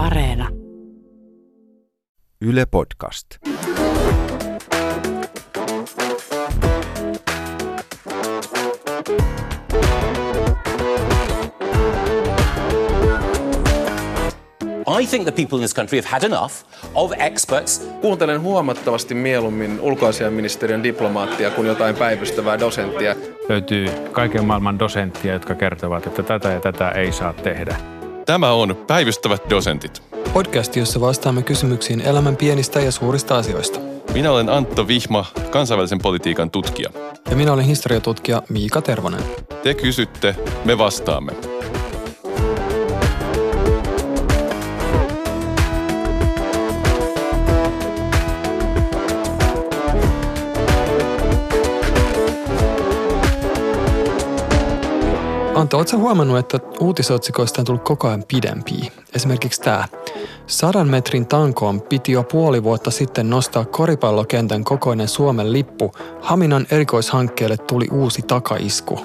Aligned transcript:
Areena. 0.00 0.48
Yle 2.40 2.66
Podcast. 2.66 3.26
I 15.00 15.06
think 15.06 15.24
the 15.24 15.32
people 15.32 15.56
in 15.56 15.60
this 15.60 15.74
country 15.74 15.98
have 15.98 16.04
had 16.04 16.24
enough 16.24 16.52
of 16.94 17.12
experts 17.18 17.88
Kuuntelen 18.00 18.40
huomattavasti 18.40 19.14
mieluummin 19.14 19.80
ulkoasiaministeriön 19.80 20.82
diplomaattia 20.82 21.50
kuin 21.50 21.68
jotain 21.68 21.96
päivystävää 21.96 22.58
dosenttia. 22.60 23.14
löytyy 23.48 23.86
kaiken 24.12 24.44
maailman 24.44 24.78
dosenttia, 24.78 25.32
jotka 25.32 25.54
kertovat, 25.54 26.06
että 26.06 26.22
tätä 26.22 26.48
ja 26.48 26.60
tätä 26.60 26.90
ei 26.90 27.12
saa 27.12 27.32
tehdä. 27.32 27.99
Tämä 28.30 28.52
on 28.52 28.76
Päivystävät 28.86 29.42
dosentit. 29.50 30.02
Podcast, 30.32 30.76
jossa 30.76 31.00
vastaamme 31.00 31.42
kysymyksiin 31.42 32.00
elämän 32.00 32.36
pienistä 32.36 32.80
ja 32.80 32.92
suurista 32.92 33.38
asioista. 33.38 33.80
Minä 34.12 34.32
olen 34.32 34.48
Antto 34.48 34.88
Vihma, 34.88 35.24
kansainvälisen 35.50 35.98
politiikan 35.98 36.50
tutkija. 36.50 36.90
Ja 37.30 37.36
minä 37.36 37.52
olen 37.52 37.64
historiatutkija 37.64 38.42
Miika 38.48 38.82
Tervonen. 38.82 39.22
Te 39.62 39.74
kysytte, 39.74 40.36
me 40.64 40.78
vastaamme. 40.78 41.32
Anto, 55.60 55.78
ootko 55.78 55.96
huomannut, 55.96 56.38
että 56.38 56.60
uutisotsikoista 56.80 57.62
on 57.62 57.64
tullut 57.64 57.84
koko 57.84 58.08
ajan 58.08 58.24
pidempiä? 58.28 58.92
Esimerkiksi 59.14 59.60
tämä. 59.60 59.88
Sadan 60.46 60.88
metrin 60.88 61.26
tankoon 61.26 61.80
piti 61.80 62.12
jo 62.12 62.22
puoli 62.22 62.62
vuotta 62.62 62.90
sitten 62.90 63.30
nostaa 63.30 63.64
koripallokentän 63.64 64.64
kokoinen 64.64 65.08
Suomen 65.08 65.52
lippu. 65.52 65.92
Haminan 66.20 66.66
erikoishankkeelle 66.70 67.56
tuli 67.56 67.88
uusi 67.92 68.22
takaisku. 68.22 69.00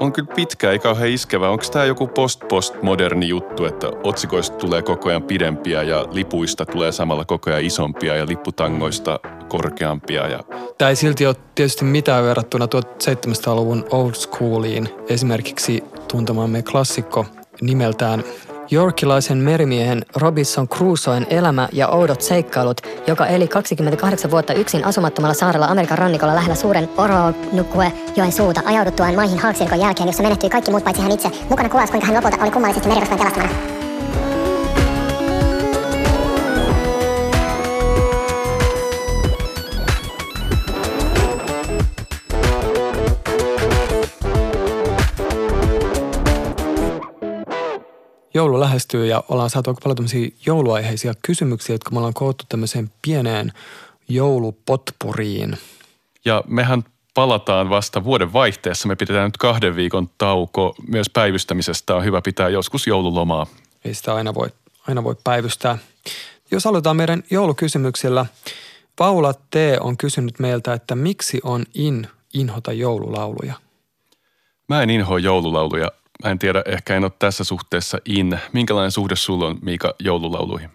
On 0.00 0.12
kyllä 0.12 0.34
pitkä, 0.36 0.70
ei 0.70 0.78
kauhean 0.78 1.08
iskevä. 1.08 1.48
Onko 1.50 1.64
tämä 1.72 1.84
joku 1.84 2.06
post-post-moderni 2.06 3.28
juttu, 3.28 3.64
että 3.64 3.86
otsikoista 4.02 4.56
tulee 4.56 4.82
koko 4.82 5.08
ajan 5.08 5.22
pidempiä 5.22 5.82
ja 5.82 6.06
lipuista 6.12 6.66
tulee 6.66 6.92
samalla 6.92 7.24
koko 7.24 7.50
ajan 7.50 7.64
isompia 7.64 8.16
ja 8.16 8.26
lipputangoista 8.26 9.20
korkeampia 9.48 10.28
ja 10.28 10.44
Tämä 10.78 10.88
ei 10.88 10.96
silti 10.96 11.26
ole 11.26 11.36
tietysti 11.54 11.84
mitään 11.84 12.24
verrattuna 12.24 12.66
1700-luvun 12.66 13.84
old 13.90 14.12
schooliin. 14.14 14.88
Esimerkiksi 15.08 15.84
tuntemamme 16.12 16.62
klassikko 16.62 17.26
nimeltään 17.60 18.24
Yorkilaisen 18.72 19.38
merimiehen 19.38 20.04
Robinson 20.16 20.68
Crusoen 20.68 21.26
elämä 21.30 21.68
ja 21.72 21.88
oudot 21.88 22.20
seikkailut, 22.20 22.80
joka 23.06 23.26
eli 23.26 23.48
28 23.48 24.30
vuotta 24.30 24.52
yksin 24.52 24.84
asumattomalla 24.84 25.34
saarella 25.34 25.66
Amerikan 25.66 25.98
rannikolla 25.98 26.34
lähellä 26.34 26.54
suuren 26.54 26.88
Oroknukue 26.96 27.92
joen 28.16 28.32
suuta 28.32 28.60
ajauduttuaan 28.64 29.14
maihin 29.14 29.38
haaksirikon 29.38 29.80
jälkeen, 29.80 30.06
jossa 30.06 30.22
menehtyi 30.22 30.50
kaikki 30.50 30.70
muut 30.70 30.84
paitsi 30.84 31.02
hän 31.02 31.12
itse. 31.12 31.30
Mukana 31.48 31.68
kuvaus, 31.68 31.90
kuinka 31.90 32.06
hän 32.06 32.16
lopulta 32.16 32.42
oli 32.42 32.50
kummallisesti 32.50 32.88
merirosvojen 32.88 33.18
pelastamana. 33.18 33.77
Joulu 48.38 48.60
lähestyy 48.60 49.06
ja 49.06 49.24
ollaan 49.28 49.50
saatu 49.50 49.70
aika 49.70 49.80
paljon 49.82 49.96
tämmöisiä 49.96 50.30
jouluaiheisia 50.46 51.14
kysymyksiä, 51.22 51.74
jotka 51.74 51.90
me 51.90 51.98
ollaan 51.98 52.14
koottu 52.14 52.44
tämmöiseen 52.48 52.90
pieneen 53.02 53.52
joulupotpuriin. 54.08 55.58
Ja 56.24 56.44
mehän 56.46 56.84
palataan 57.14 57.70
vasta 57.70 58.04
vuoden 58.04 58.32
vaihteessa. 58.32 58.88
Me 58.88 58.96
pidetään 58.96 59.24
nyt 59.24 59.36
kahden 59.36 59.76
viikon 59.76 60.10
tauko. 60.18 60.74
Myös 60.88 61.10
päivystämisestä 61.10 61.94
on 61.94 62.04
hyvä 62.04 62.22
pitää 62.22 62.48
joskus 62.48 62.86
joululomaa. 62.86 63.46
Ei 63.84 63.94
sitä 63.94 64.14
aina 64.14 64.34
voi, 64.34 64.48
aina 64.88 65.04
voi 65.04 65.16
päivystää. 65.24 65.78
Jos 66.50 66.66
aloitetaan 66.66 66.96
meidän 66.96 67.22
joulukysymyksillä. 67.30 68.26
Paula 68.96 69.34
T. 69.34 69.54
on 69.80 69.96
kysynyt 69.96 70.38
meiltä, 70.38 70.72
että 70.72 70.94
miksi 70.94 71.40
on 71.44 71.64
in 71.74 72.08
inhota 72.34 72.72
joululauluja? 72.72 73.54
Mä 74.68 74.82
en 74.82 74.90
inhoa 74.90 75.18
joululauluja. 75.18 75.88
Mä 76.24 76.30
en 76.30 76.38
tiedä, 76.38 76.62
ehkä 76.66 76.96
en 76.96 77.04
ole 77.04 77.12
tässä 77.18 77.44
suhteessa 77.44 77.98
in. 78.04 78.38
Minkälainen 78.52 78.90
suhde 78.90 79.16
sulla 79.16 79.46
on, 79.46 79.58
Miika, 79.62 79.94
joululauluihin? 80.00 80.70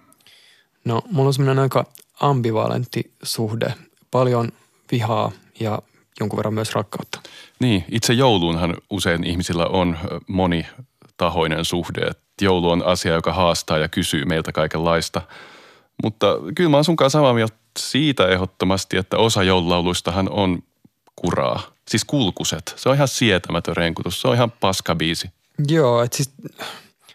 No, 0.86 1.02
mulla 1.12 1.28
on 1.28 1.34
semmoinen 1.34 1.64
aika 1.64 1.86
ambivalentti 2.20 3.12
suhde. 3.24 3.74
Paljon 4.12 4.52
vihaa 4.92 5.32
ja 5.60 5.80
jonkun 6.20 6.38
verran 6.38 6.54
myös 6.54 6.76
rakkautta. 6.76 7.22
Niin, 7.60 7.86
itse 7.92 8.14
jouluunhan 8.14 8.78
usein 8.90 9.24
ihmisillä 9.24 9.66
on 9.66 9.98
monitahoinen 10.28 11.66
suhde. 11.66 12.12
Joulu 12.42 12.70
on 12.70 12.86
asia, 12.86 13.14
joka 13.14 13.34
haastaa 13.34 13.78
ja 13.78 13.88
kysyy 13.88 14.26
meiltä 14.26 14.52
kaikenlaista. 14.52 15.22
Mutta 16.04 16.28
kyllä 16.56 16.70
mä 16.70 16.78
oon 16.78 16.86
sunkaan 16.86 17.12
samaa 17.12 17.34
mieltä 17.34 17.56
siitä 17.80 18.28
ehdottomasti, 18.28 18.98
että 18.98 19.18
osa 19.18 19.44
joululauluistahan 19.44 20.30
on 20.30 20.64
kuraa. 21.16 21.73
Siis 21.88 22.06
kulkuset. 22.06 22.74
Se 22.76 22.90
on 22.90 22.96
ihan 22.96 23.08
sietämätön 23.08 23.78
renkutus. 23.78 24.22
Se 24.22 24.28
on 24.28 24.36
ihan 24.36 24.52
paskabiisi. 24.52 25.30
Joo, 25.68 26.02
että 26.02 26.18
siis 26.18 26.32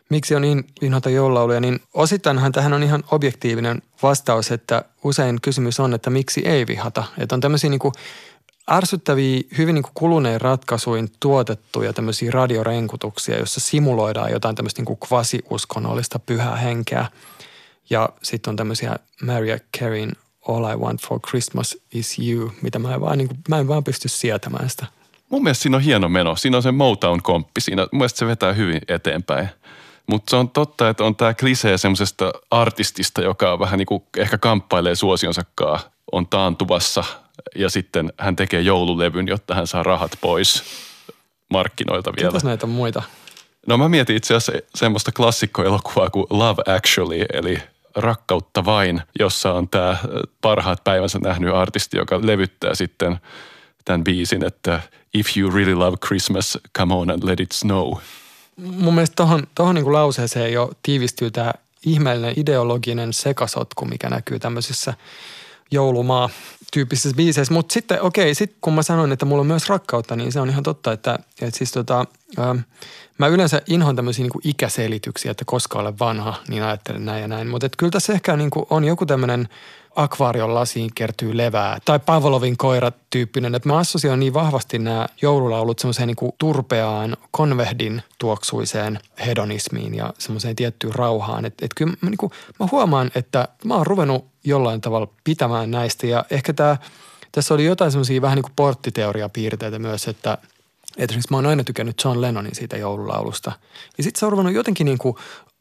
miksi 0.09 0.35
on 0.35 0.45
in, 0.45 0.65
inhota 0.83 1.11
joululauluja, 1.11 1.61
niin 1.61 1.81
osittainhan 1.95 2.53
tähän 2.53 2.73
on 2.73 2.83
ihan 2.83 3.05
objektiivinen 3.11 3.83
vastaus, 4.03 4.51
että 4.51 4.85
usein 5.05 5.41
kysymys 5.41 5.81
on, 5.81 5.95
että 5.95 6.11
miksi 6.11 6.49
ei 6.49 6.67
vihata. 6.67 7.05
Että 7.19 7.35
on 7.35 7.41
tämmöisiä 7.41 7.71
niin 7.71 7.81
ärsyttäviä, 8.71 9.41
hyvin 9.59 9.75
niin 9.75 9.85
kuluneen 9.95 10.41
ratkaisuin 10.41 11.09
tuotettuja 11.21 11.93
tämmöisiä 11.93 12.31
radiorenkutuksia, 12.31 13.39
jossa 13.39 13.61
simuloidaan 13.61 14.31
jotain 14.33 14.57
tämmöistä 14.57 14.83
niin 14.83 14.99
kvasi-uskonnollista 15.07 16.19
pyhää 16.19 16.57
henkeä. 16.57 17.07
Ja 17.91 18.09
sitten 18.23 18.51
on 18.51 18.57
tämmöisiä 18.57 18.97
Mariah 19.23 19.61
Careyn 19.79 20.13
All 20.49 20.73
I 20.73 20.77
Want 20.77 21.07
for 21.07 21.21
Christmas 21.21 21.77
is 21.95 22.19
You, 22.19 22.53
mitä 22.63 22.79
mä 22.79 22.95
en 22.95 23.01
vaan, 23.01 23.19
niin 23.19 23.29
kuin, 23.29 23.41
mä 23.49 23.59
en 23.59 23.69
vaan 23.69 23.85
pysty 23.85 24.09
sietämään 24.09 24.71
sitä. 24.71 24.87
Mun 25.29 25.43
mielestä 25.43 25.63
siinä 25.63 25.77
on 25.77 25.83
hieno 25.83 26.09
meno. 26.09 26.37
Siinä 26.37 26.57
on 26.57 26.63
se 26.63 26.71
Motown-komppi. 26.71 27.61
Siinä, 27.61 27.83
mun 27.83 27.99
mielestä 27.99 28.19
se 28.19 28.27
vetää 28.27 28.53
hyvin 28.53 28.81
eteenpäin. 28.89 29.49
Mutta 30.07 30.31
se 30.31 30.37
on 30.37 30.51
totta, 30.51 30.89
että 30.89 31.05
on 31.05 31.17
tämä 31.17 31.35
klisee 31.35 31.79
semmoisesta 31.79 32.33
artistista, 32.51 33.23
joka 33.23 33.53
on 33.53 33.59
vähän 33.59 33.79
niin 33.79 33.87
kuin 33.87 34.03
ehkä 34.17 34.39
kamppailee 34.39 34.95
suosionsakaan, 34.95 35.81
on 36.13 36.27
taantuvassa 36.27 37.05
ja 37.57 37.71
sitten 37.71 38.13
hän 38.19 38.37
tekee 38.37 38.61
joululevyn, 38.61 39.29
jotta 39.29 39.55
hän 39.55 39.67
saa 39.67 39.83
rahat 39.83 40.13
pois 40.21 40.65
markkinoilta 41.51 42.13
vielä. 42.17 42.29
Ketäs 42.29 42.45
näitä 42.45 42.67
muita? 42.67 43.03
No 43.67 43.79
mä 43.79 43.89
mietin 43.89 44.17
itse 44.17 44.35
asiassa 44.35 44.67
semmoista 44.75 45.13
klassikkoelokuvaa 45.13 46.11
kuin 46.11 46.27
Love 46.31 46.63
Actually, 46.77 47.25
eli 47.33 47.59
Rakkautta 47.97 48.65
vain, 48.65 49.03
jossa 49.19 49.53
on 49.53 49.69
tämä 49.69 49.97
parhaat 50.41 50.85
päivänsä 50.85 51.19
nähnyt 51.19 51.55
artisti, 51.55 51.97
joka 51.97 52.21
levyttää 52.23 52.75
sitten 52.75 53.19
tämän 53.85 54.05
biisin, 54.05 54.45
että 54.45 54.81
If 55.15 55.37
you 55.37 55.51
really 55.51 55.75
love 55.75 55.97
Christmas, 56.07 56.59
come 56.79 56.95
on 56.95 57.11
and 57.11 57.23
let 57.23 57.41
it 57.41 57.53
snow. 57.53 57.93
Mun 58.57 58.95
mielestä 58.95 59.17
tohon, 59.17 59.47
tohon 59.55 59.75
niin 59.75 59.93
lauseeseen 59.93 60.53
jo 60.53 60.71
tiivistyy 60.83 61.31
tämä 61.31 61.53
ihmeellinen 61.87 62.35
ideologinen 62.37 63.13
sekasotku, 63.13 63.85
mikä 63.85 64.11
näkyy 64.11 64.39
tämmöisissä 64.39 64.95
joulumaa 65.71 66.31
tyyppisissä 66.73 67.17
biiseissä. 67.17 67.55
Mutta 67.55 67.73
sitten 67.73 68.03
okei, 68.03 68.35
sit 68.35 68.57
kun 68.61 68.75
mä 68.75 68.83
sanoin, 68.83 69.13
että 69.13 69.27
mulla 69.27 69.41
on 69.41 69.47
myös 69.47 69.69
rakkautta, 69.69 70.17
niin 70.17 70.33
se 70.33 70.41
on 70.41 70.51
ihan 70.51 70.63
totta, 70.63 70.93
että, 70.93 71.19
että 71.43 71.59
siis 71.59 71.73
tota, 71.73 72.05
ähm, 72.39 72.59
mä 73.19 73.27
yleensä 73.27 73.63
inhon 73.67 73.97
tämmöisiä 73.97 74.23
niin 74.23 74.41
ikäselityksiä, 74.45 75.31
että 75.31 75.45
koska 75.47 75.79
olen 75.79 75.99
vanha, 75.99 76.35
niin 76.49 76.63
ajattelen 76.63 77.05
näin 77.05 77.23
ja 77.23 77.29
näin. 77.29 77.49
Mutta 77.49 77.69
kyllä 77.79 77.91
tässä 77.91 78.13
ehkä 78.13 78.37
niin 78.37 78.51
on 78.71 78.85
joku 78.85 79.07
tämmöinen 79.07 79.49
akvaarion 79.99 80.55
lasiin 80.55 80.91
kertyy 80.95 81.37
levää 81.37 81.79
tai 81.85 81.99
Pavlovin 81.99 82.57
koira 82.57 82.93
tyyppinen, 83.11 83.55
että 83.55 83.69
mä 83.69 83.79
assosioin 83.79 84.21
niin 84.21 84.35
vahvasti 84.35 84.79
nämä 84.79 85.07
joululaulut 85.23 85.79
semmoiseen 85.79 86.07
niin 86.07 86.33
turpeaan 86.39 87.17
konvehdin 87.31 88.03
tuoksuiseen 88.19 89.01
hedonismiin 89.27 89.95
ja 89.95 90.15
semmoiseen 90.19 90.57
tiettyyn 90.57 90.95
rauhaan. 90.95 91.45
Että 91.45 91.65
et 91.65 91.71
kyllä 91.77 91.93
mä, 92.01 92.11
niin 92.11 92.19
kuin, 92.19 92.33
mä 92.61 92.67
huomaan, 92.73 93.11
että 93.15 93.49
mä 93.65 93.75
oon 93.75 93.87
ruvennut 93.87 94.27
jollain 94.45 94.81
tavalla 94.81 95.09
pitämään 95.25 95.71
näistä 95.71 96.07
ja 96.07 96.25
ehkä 96.31 96.53
tämä, 96.53 96.77
tässä 97.33 97.55
oli 97.55 97.65
jotain 97.65 97.91
semmoisia 97.91 98.23
vähän 98.23 98.37
niin 98.37 98.43
kuin 98.43 98.57
porttiteoriapiirteitä 98.57 99.79
myös, 99.79 100.09
että 100.09 100.39
esimerkiksi 100.97 101.31
mä 101.31 101.37
oon 101.37 101.47
aina 101.47 101.65
tykännyt 101.65 102.05
John 102.05 102.21
Lennonin 102.21 102.55
siitä 102.55 102.77
joululaulusta. 102.77 103.53
Ja 103.99 104.05
sitten 104.05 104.21
se 104.21 104.27
on 104.27 104.33
ruvennut 104.33 104.55
jotenkin 104.55 104.85
niin 104.85 104.99
kuin 104.99 105.17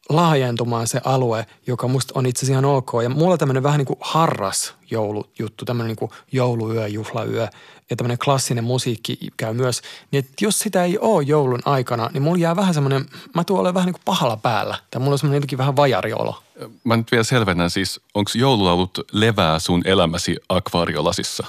laajentumaan 0.08 0.86
se 0.86 1.00
alue, 1.04 1.46
joka 1.66 1.88
musta 1.88 2.12
on 2.16 2.26
itse 2.26 2.38
asiassa 2.38 2.52
ihan 2.52 2.64
ok. 2.64 2.90
Ja 3.02 3.08
mulla 3.08 3.32
on 3.32 3.38
tämmöinen 3.38 3.62
vähän 3.62 3.78
niin 3.78 3.86
kuin 3.86 3.98
harras 4.00 4.74
joulujuttu, 4.90 5.64
tämmöinen 5.64 5.88
niin 5.88 5.96
kuin 5.96 6.10
jouluyö, 6.32 6.86
juhlayö 6.86 7.48
ja 7.90 7.96
tämmöinen 7.96 8.18
klassinen 8.18 8.64
musiikki 8.64 9.18
käy 9.36 9.52
myös. 9.52 9.82
Niin 10.10 10.24
että 10.24 10.44
jos 10.44 10.58
sitä 10.58 10.84
ei 10.84 10.98
ole 10.98 11.22
joulun 11.22 11.60
aikana, 11.64 12.10
niin 12.12 12.22
mulla 12.22 12.38
jää 12.38 12.56
vähän 12.56 12.74
semmoinen, 12.74 13.06
mä 13.34 13.44
tuon 13.44 13.60
olen 13.60 13.74
vähän 13.74 13.86
niin 13.86 13.94
kuin 13.94 14.02
pahalla 14.04 14.36
päällä. 14.36 14.78
Tai 14.90 15.00
mulla 15.00 15.12
on 15.12 15.18
semmoinen 15.18 15.36
jotenkin 15.36 15.58
vähän 15.58 15.76
vajariolo. 15.76 16.42
Mä 16.84 16.96
nyt 16.96 17.12
vielä 17.12 17.24
selvennän 17.24 17.70
siis, 17.70 18.00
onko 18.14 18.30
joululaulut 18.34 18.98
levää 19.12 19.58
sun 19.58 19.82
elämäsi 19.84 20.36
akvaariolasissa? 20.48 21.46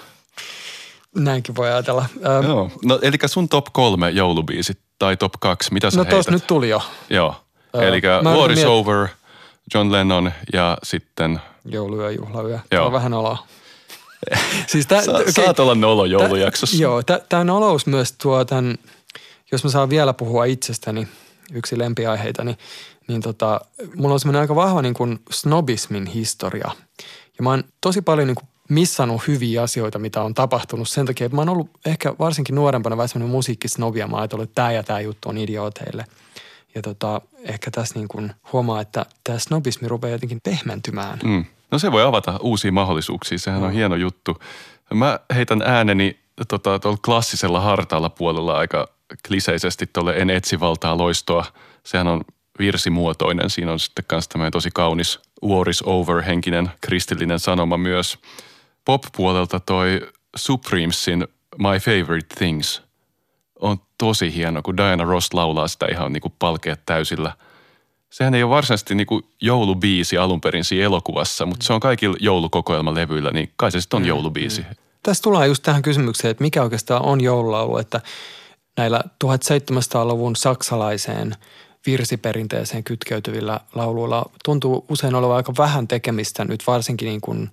Näinkin 1.16 1.56
voi 1.56 1.68
ajatella. 1.68 2.06
Joo. 2.48 2.72
No 2.86 3.00
eli 3.02 3.18
sun 3.26 3.50
top 3.50 3.66
kolme 3.74 4.10
joulubiisit 4.10 4.80
tai 5.00 5.18
top 5.18 5.34
kaksi, 5.40 5.74
mitä 5.74 5.92
sä 5.92 5.98
no 5.98 6.04
heität? 6.04 6.30
nyt 6.30 6.48
tuli 6.48 6.70
jo. 6.70 6.82
Joo. 7.10 7.36
Öö, 7.76 7.88
Eli 7.88 8.02
War 8.24 8.52
is 8.52 8.66
over, 8.66 9.08
John 9.74 9.92
Lennon 9.92 10.32
ja 10.54 10.78
sitten 10.84 11.42
Jouluyö, 11.66 12.12
juhlayö. 12.12 12.50
Joo. 12.50 12.62
Tämä 12.70 12.86
on 12.86 12.92
vähän 12.92 13.14
oloa. 13.14 13.48
siis 14.68 14.88
tää, 14.88 15.02
Sa- 15.02 15.12
okei, 15.12 15.32
saat 15.32 15.60
olla 15.60 15.76
nolo 15.76 16.06
joulujaksossa. 16.06 16.82
Joo, 16.82 17.04
tämä 17.30 17.44
nolous 17.44 17.86
myös 17.86 18.12
tuo 18.12 18.46
tämän, 18.46 18.78
jos 19.52 19.64
mä 19.64 19.70
saan 19.70 19.90
vielä 19.90 20.14
puhua 20.14 20.46
itsestäni, 20.46 21.08
yksi 21.54 21.80
lempiaiheita, 21.80 22.44
niin, 22.44 22.58
niin 23.08 23.22
tota, 23.22 23.62
mulla 23.96 24.14
on 24.14 24.20
semmoinen 24.20 24.42
aika 24.42 24.56
vahva 24.56 24.82
niin 24.82 24.94
kuin 24.94 25.20
snobismin 25.32 26.06
historia. 26.06 26.72
Ja 27.38 27.44
mä 27.44 27.50
oon 27.50 27.64
tosi 27.82 28.02
paljon 28.02 28.28
niin 28.28 28.36
kuin 28.36 28.48
missannut 28.70 29.28
hyviä 29.28 29.62
asioita, 29.62 30.00
mitä 30.00 30.22
on 30.22 30.34
tapahtunut 30.34 30.90
sen 30.90 31.06
takia, 31.06 31.26
että 31.26 31.36
mä 31.36 31.42
oon 31.42 31.50
ollut 31.50 31.70
ehkä 31.86 32.16
varsinkin 32.20 32.56
nuorempana 32.56 32.98
vähän 32.98 33.10
semmoinen 33.10 33.32
musiikkisnobi 33.32 34.00
ja 34.00 34.08
mä 34.08 34.14
oon 34.14 34.22
ajatellut, 34.22 34.50
että 34.50 34.56
tämä 34.56 34.72
ja 34.72 34.84
tämä 34.84 35.00
juttu 35.00 35.30
on 35.30 35.38
idiooteille. 35.38 36.06
Ja 36.76 36.82
tota, 36.82 37.22
ehkä 37.44 37.72
tässä 37.72 37.96
niin 37.96 38.08
kuin 38.08 38.32
huomaa, 38.54 38.82
että 38.82 39.06
tämä 39.24 39.40
snobismi 39.40 39.88
rupeaa 39.88 40.12
jotenkin 40.12 40.42
pehmentymään. 40.44 41.20
Mm. 41.24 41.46
No 41.72 41.80
se 41.80 41.92
voi 41.92 42.04
avata 42.04 42.38
uusia 42.42 42.72
mahdollisuuksia, 42.72 43.40
sehän 43.40 43.64
on 43.64 43.72
hieno 43.72 43.96
juttu. 43.96 44.38
Mä 44.94 45.20
heitän 45.36 45.62
ääneni 45.62 46.20
tota, 46.48 46.80
tuolla 46.80 47.00
klassisella 47.06 47.60
hartaalla 47.60 48.10
puolella 48.10 48.58
aika 48.58 48.88
kliseisesti 49.28 49.90
tuolle 49.94 50.14
En 50.14 50.30
etsi 50.30 50.60
valtaa 50.60 50.98
loistoa. 50.98 51.46
Sehän 51.84 52.08
on 52.08 52.22
virsimuotoinen, 52.60 53.50
siinä 53.50 53.72
on 53.72 53.80
sitten 53.80 54.06
myös 54.12 54.28
tämmöinen 54.28 54.52
tosi 54.52 54.70
kaunis 54.74 55.20
War 55.44 55.70
is 55.70 55.84
over 55.86 56.22
henkinen 56.22 56.72
kristillinen 56.82 57.40
sanoma 57.40 57.78
myös. 57.78 58.18
Pop-puolelta 58.86 59.60
toi 59.60 60.02
Supremesin 60.36 61.28
My 61.58 61.80
Favorite 61.80 62.36
Things 62.36 62.89
on 63.60 63.78
tosi 63.98 64.36
hieno, 64.36 64.62
kun 64.62 64.78
Diana 64.78 65.04
Ross 65.04 65.34
laulaa 65.34 65.68
sitä 65.68 65.86
ihan 65.92 66.14
niin 66.14 66.22
kuin 66.22 66.34
palkeet 66.40 66.80
täysillä– 66.86 67.34
Sehän 68.10 68.36
ei 68.36 68.44
ole 68.44 68.50
varsinaisesti 68.50 68.96
niin 68.96 69.08
kuin 69.08 69.26
joulubiisi 69.42 70.18
alun 70.18 70.42
perin 70.42 70.66
siinä 70.66 70.86
elokuvassa, 70.86 71.46
mutta 71.46 71.66
se 71.66 71.74
on 71.74 71.80
kaikilla 71.80 72.18
joulukokoelmalevyillä, 72.20 73.32
niin 73.32 73.52
kai 73.56 73.72
se 73.72 73.82
sitten 73.82 73.98
on 73.98 74.06
joulubiisi. 74.06 74.66
Tässä 75.04 75.24
tullaan 75.24 75.48
just 75.48 75.64
tähän 75.64 75.82
kysymykseen, 75.82 76.32
että 76.32 76.44
mikä 76.44 76.64
oikeastaan 76.64 77.06
on 77.06 77.22
joululaulu, 77.22 77.78
että 77.78 78.02
näillä 78.78 79.02
1700-luvun 79.26 80.36
saksalaiseen 80.36 81.36
virsiperinteeseen 81.86 82.84
kytkeytyvillä 82.84 83.60
lauluilla 83.76 84.30
tuntuu 84.46 84.86
usein 84.90 85.16
olevan 85.16 85.38
aika 85.38 85.54
vähän 85.58 85.88
tekemistä 85.88 86.46
nyt 86.46 86.64
varsinkin 86.68 87.06
niin 87.06 87.22
kuin 87.22 87.50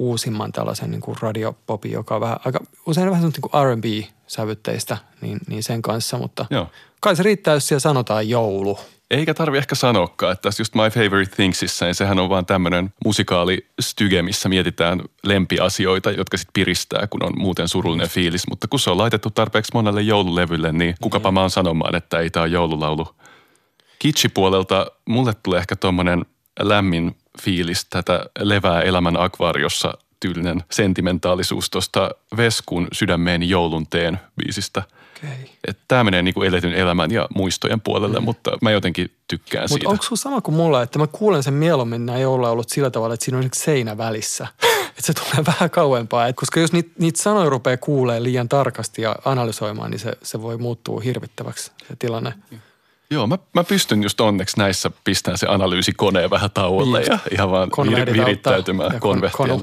uusimman 0.00 0.52
tällaisen 0.52 0.90
niin 0.90 1.00
kuin 1.00 1.16
radiopopin, 1.20 1.92
joka 1.92 2.14
on 2.14 2.20
vähän, 2.20 2.36
aika, 2.44 2.60
usein 2.86 3.10
vähän 3.10 3.22
niin 3.22 3.32
kuin 3.42 3.52
R&B-sävytteistä, 3.64 4.96
niin, 5.20 5.38
niin 5.48 5.62
sen 5.62 5.82
kanssa, 5.82 6.18
mutta 6.18 6.46
Joo. 6.50 6.66
kai 7.00 7.16
se 7.16 7.22
riittää, 7.22 7.54
jos 7.54 7.68
siellä 7.68 7.80
sanotaan 7.80 8.28
joulu. 8.28 8.78
Eikä 9.10 9.34
tarvi 9.34 9.58
ehkä 9.58 9.74
sanoakaan, 9.74 10.32
että 10.32 10.42
tässä 10.42 10.60
just 10.60 10.74
My 10.74 10.90
Favorite 10.90 11.36
Thingsissa, 11.36 11.84
niin 11.84 11.94
sehän 11.94 12.18
on 12.18 12.28
vaan 12.28 12.46
tämmöinen 12.46 12.94
musikaalistyge, 13.04 14.22
missä 14.22 14.48
mietitään 14.48 15.02
lempiasioita, 15.24 16.10
jotka 16.10 16.36
sitten 16.36 16.52
piristää, 16.52 17.06
kun 17.06 17.24
on 17.24 17.32
muuten 17.36 17.68
surullinen 17.68 18.08
fiilis. 18.08 18.48
Mutta 18.48 18.68
kun 18.68 18.80
se 18.80 18.90
on 18.90 18.98
laitettu 18.98 19.30
tarpeeksi 19.30 19.70
monelle 19.74 20.02
joululevylle, 20.02 20.72
niin 20.72 20.94
kukapa 21.00 21.32
mä 21.32 21.40
oon 21.40 21.50
sanomaan, 21.50 21.94
että 21.94 22.18
ei 22.18 22.30
tämä 22.30 22.46
joululaulu. 22.46 23.06
Kitsipuolelta 23.98 24.86
mulle 25.08 25.32
tulee 25.42 25.60
ehkä 25.60 25.76
tommonen 25.76 26.24
lämmin 26.60 27.16
fiilis 27.42 27.86
tätä 27.90 28.26
levää 28.38 28.82
elämän 28.82 29.20
akvaariossa 29.20 29.98
tyylinen 30.20 30.64
sentimentaalisuus 30.70 31.70
tuosta 31.70 32.10
Veskun 32.36 32.88
sydämeeni 32.92 33.48
joulun 33.48 33.86
teen 33.86 34.20
biisistä. 34.36 34.82
Okay. 35.24 35.74
Tämä 35.88 36.04
menee 36.04 36.22
niinku 36.22 36.42
eletyn 36.42 36.74
elämän 36.74 37.10
ja 37.10 37.28
muistojen 37.34 37.80
puolelle, 37.80 38.18
mm. 38.18 38.24
mutta 38.24 38.58
mä 38.62 38.70
jotenkin 38.70 39.10
tykkään 39.28 39.62
Mutta 39.62 39.74
siitä. 39.74 39.88
onko 39.88 40.02
sulla 40.02 40.20
sama 40.20 40.40
kuin 40.40 40.54
mulla, 40.54 40.82
että 40.82 40.98
mä 40.98 41.06
kuulen 41.06 41.42
sen 41.42 41.54
mieluummin 41.54 42.06
nämä 42.06 42.18
joululaulut 42.18 42.68
sillä 42.68 42.90
tavalla, 42.90 43.14
että 43.14 43.24
siinä 43.24 43.38
on 43.38 43.48
seinä 43.54 43.98
välissä. 43.98 44.46
että 44.88 45.02
se 45.02 45.12
tulee 45.14 45.46
vähän 45.46 45.70
kauempaa. 45.70 46.26
Et 46.26 46.36
koska 46.36 46.60
jos 46.60 46.72
niitä, 46.72 46.90
niitä 46.98 47.22
sanoja 47.22 47.50
rupeaa 47.50 47.76
kuulee 47.76 48.22
liian 48.22 48.48
tarkasti 48.48 49.02
ja 49.02 49.16
analysoimaan, 49.24 49.90
niin 49.90 49.98
se, 49.98 50.12
se 50.22 50.42
voi 50.42 50.58
muuttua 50.58 51.00
hirvittäväksi 51.00 51.72
se 51.88 51.96
tilanne. 51.98 52.34
Joo, 53.10 53.26
mä, 53.26 53.38
mä 53.54 53.64
pystyn 53.64 54.02
just 54.02 54.20
onneksi 54.20 54.58
näissä 54.58 54.90
pistämään 55.04 55.38
se 55.38 55.46
analyysikoneen 55.46 56.30
vähän 56.30 56.50
tauolle 56.54 56.98
Niin 56.98 57.10
ja 57.10 57.18
ihan 57.32 57.50
vaan 57.50 57.70
vir, 57.90 58.12
virittäytymään 58.12 58.92
ja 58.94 59.00
kon-. 59.00 59.62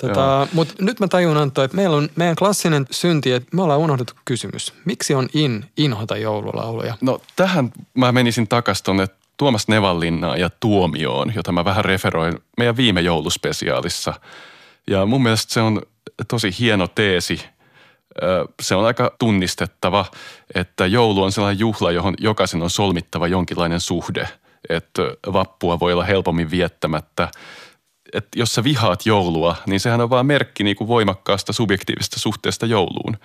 Tota, 0.00 0.46
Mutta 0.52 0.74
nyt 0.80 1.00
mä 1.00 1.08
tajun 1.08 1.36
Antto, 1.36 1.62
että 1.62 1.76
meillä 1.76 1.96
on 1.96 2.08
meidän 2.16 2.36
klassinen 2.36 2.86
synti, 2.90 3.32
että 3.32 3.56
me 3.56 3.62
ollaan 3.62 3.80
unohdettu 3.80 4.12
kysymys. 4.24 4.74
Miksi 4.84 5.14
on 5.14 5.28
in 5.34 5.64
inhota 5.76 6.16
joululauluja? 6.16 6.96
No 7.00 7.20
tähän 7.36 7.72
mä 7.94 8.12
menisin 8.12 8.48
takas 8.48 8.82
tonne 8.82 9.06
Tuomas 9.36 9.68
Nevallinnaan 9.68 10.40
ja 10.40 10.50
Tuomioon, 10.60 11.32
jota 11.36 11.52
mä 11.52 11.64
vähän 11.64 11.84
referoin 11.84 12.38
meidän 12.58 12.76
viime 12.76 13.00
jouluspesiaalissa. 13.00 14.14
Ja 14.90 15.06
mun 15.06 15.22
mielestä 15.22 15.52
se 15.52 15.60
on 15.60 15.82
tosi 16.28 16.54
hieno 16.58 16.88
teesi. 16.88 17.40
Se 18.62 18.74
on 18.74 18.84
aika 18.84 19.12
tunnistettava, 19.18 20.04
että 20.54 20.86
joulu 20.86 21.22
on 21.22 21.32
sellainen 21.32 21.60
juhla, 21.60 21.90
johon 21.92 22.14
jokaisen 22.18 22.62
on 22.62 22.70
solmittava 22.70 23.26
jonkinlainen 23.26 23.80
suhde. 23.80 24.28
Että 24.68 25.02
vappua 25.32 25.80
voi 25.80 25.92
olla 25.92 26.04
helpommin 26.04 26.50
viettämättä. 26.50 27.28
Että 28.12 28.38
jos 28.38 28.54
sä 28.54 28.64
vihaat 28.64 29.06
joulua, 29.06 29.56
niin 29.66 29.80
sehän 29.80 30.00
on 30.00 30.10
vaan 30.10 30.26
merkki 30.26 30.64
niin 30.64 30.76
kuin 30.76 30.88
voimakkaasta 30.88 31.52
subjektiivisesta 31.52 32.20
suhteesta 32.20 32.66
jouluun. 32.66 33.16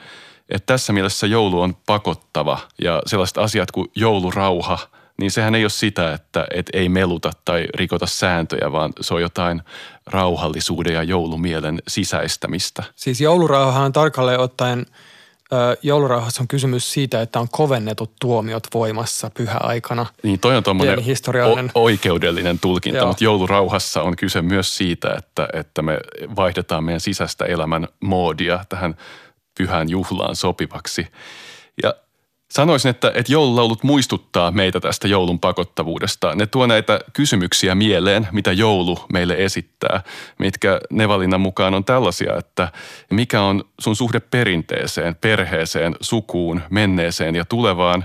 Et 0.49 0.65
tässä 0.65 0.93
mielessä 0.93 1.27
joulu 1.27 1.61
on 1.61 1.77
pakottava 1.85 2.59
ja 2.81 3.01
sellaiset 3.05 3.37
asiat 3.37 3.71
kuin 3.71 3.87
joulurauha, 3.95 4.77
niin 5.19 5.31
sehän 5.31 5.55
ei 5.55 5.63
ole 5.63 5.69
sitä, 5.69 6.13
että 6.13 6.47
et 6.53 6.69
ei 6.73 6.89
meluta 6.89 7.31
tai 7.45 7.67
rikota 7.75 8.07
sääntöjä, 8.07 8.71
vaan 8.71 8.93
se 9.01 9.13
on 9.13 9.21
jotain 9.21 9.61
rauhallisuuden 10.05 10.93
ja 10.93 11.03
joulumielen 11.03 11.81
sisäistämistä. 11.87 12.83
Siis 12.95 13.21
joulurauhahan 13.21 13.93
tarkalleen 13.93 14.39
ottaen, 14.39 14.85
joulurauhassa 15.81 16.43
on 16.43 16.47
kysymys 16.47 16.93
siitä, 16.93 17.21
että 17.21 17.39
on 17.39 17.47
kovennetut 17.51 18.11
tuomiot 18.21 18.67
voimassa 18.73 19.31
pyhäaikana. 19.37 20.05
Niin 20.23 20.39
toi 20.39 20.57
on 20.57 20.63
tuommoinen 20.63 20.99
historiallinen. 20.99 21.71
o- 21.75 21.83
oikeudellinen 21.83 22.59
tulkinta, 22.59 22.97
Joo. 22.97 23.07
mutta 23.07 23.23
joulurauhassa 23.23 24.01
on 24.01 24.15
kyse 24.15 24.41
myös 24.41 24.77
siitä, 24.77 25.15
että, 25.17 25.47
että 25.53 25.81
me 25.81 25.99
vaihdetaan 26.35 26.83
meidän 26.83 26.99
sisäistä 26.99 27.45
elämän 27.45 27.87
moodia 27.99 28.65
tähän 28.69 28.95
pyhään 29.57 29.89
juhlaan 29.89 30.35
sopivaksi. 30.35 31.07
Ja 31.83 31.93
sanoisin, 32.51 32.89
että, 32.89 33.11
että 33.15 33.31
joululaulut 33.31 33.83
muistuttaa 33.83 34.51
meitä 34.51 34.79
tästä 34.79 35.07
joulun 35.07 35.39
pakottavuudesta. 35.39 36.35
Ne 36.35 36.45
tuo 36.45 36.67
näitä 36.67 36.99
kysymyksiä 37.13 37.75
mieleen, 37.75 38.27
mitä 38.31 38.51
joulu 38.51 38.99
meille 39.13 39.35
esittää, 39.37 40.03
mitkä 40.39 40.79
Nevalinnan 40.91 41.41
mukaan 41.41 41.73
on 41.73 41.85
tällaisia, 41.85 42.37
että 42.37 42.71
mikä 43.11 43.41
on 43.41 43.63
sun 43.81 43.95
suhde 43.95 44.19
perinteeseen, 44.19 45.15
perheeseen, 45.15 45.95
sukuun, 46.01 46.61
menneeseen 46.69 47.35
ja 47.35 47.45
tulevaan, 47.45 48.03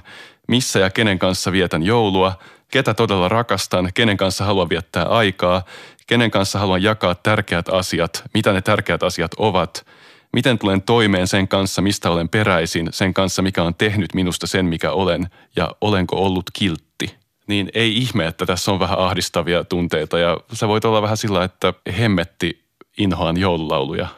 missä 0.48 0.78
ja 0.78 0.90
kenen 0.90 1.18
kanssa 1.18 1.52
vietän 1.52 1.82
joulua, 1.82 2.38
ketä 2.70 2.94
todella 2.94 3.28
rakastan, 3.28 3.90
kenen 3.94 4.16
kanssa 4.16 4.44
haluan 4.44 4.68
viettää 4.68 5.04
aikaa, 5.04 5.62
kenen 6.06 6.30
kanssa 6.30 6.58
haluan 6.58 6.82
jakaa 6.82 7.14
tärkeät 7.14 7.68
asiat, 7.68 8.22
mitä 8.34 8.52
ne 8.52 8.62
tärkeät 8.62 9.02
asiat 9.02 9.30
ovat, 9.36 9.86
miten 10.32 10.58
tulen 10.58 10.82
toimeen 10.82 11.28
sen 11.28 11.48
kanssa, 11.48 11.82
mistä 11.82 12.10
olen 12.10 12.28
peräisin, 12.28 12.88
sen 12.90 13.14
kanssa, 13.14 13.42
mikä 13.42 13.62
on 13.62 13.74
tehnyt 13.74 14.14
minusta 14.14 14.46
sen, 14.46 14.66
mikä 14.66 14.92
olen, 14.92 15.26
ja 15.56 15.74
olenko 15.80 16.16
ollut 16.16 16.44
kiltti. 16.52 17.14
Niin 17.46 17.70
ei 17.74 17.96
ihme, 17.96 18.26
että 18.26 18.46
tässä 18.46 18.72
on 18.72 18.80
vähän 18.80 18.98
ahdistavia 18.98 19.64
tunteita, 19.64 20.18
ja 20.18 20.36
sä 20.52 20.68
voit 20.68 20.84
olla 20.84 21.02
vähän 21.02 21.16
sillä, 21.16 21.44
että 21.44 21.74
hemmetti 21.98 22.64
inhoan 22.98 23.36
joululauluja. 23.36 24.08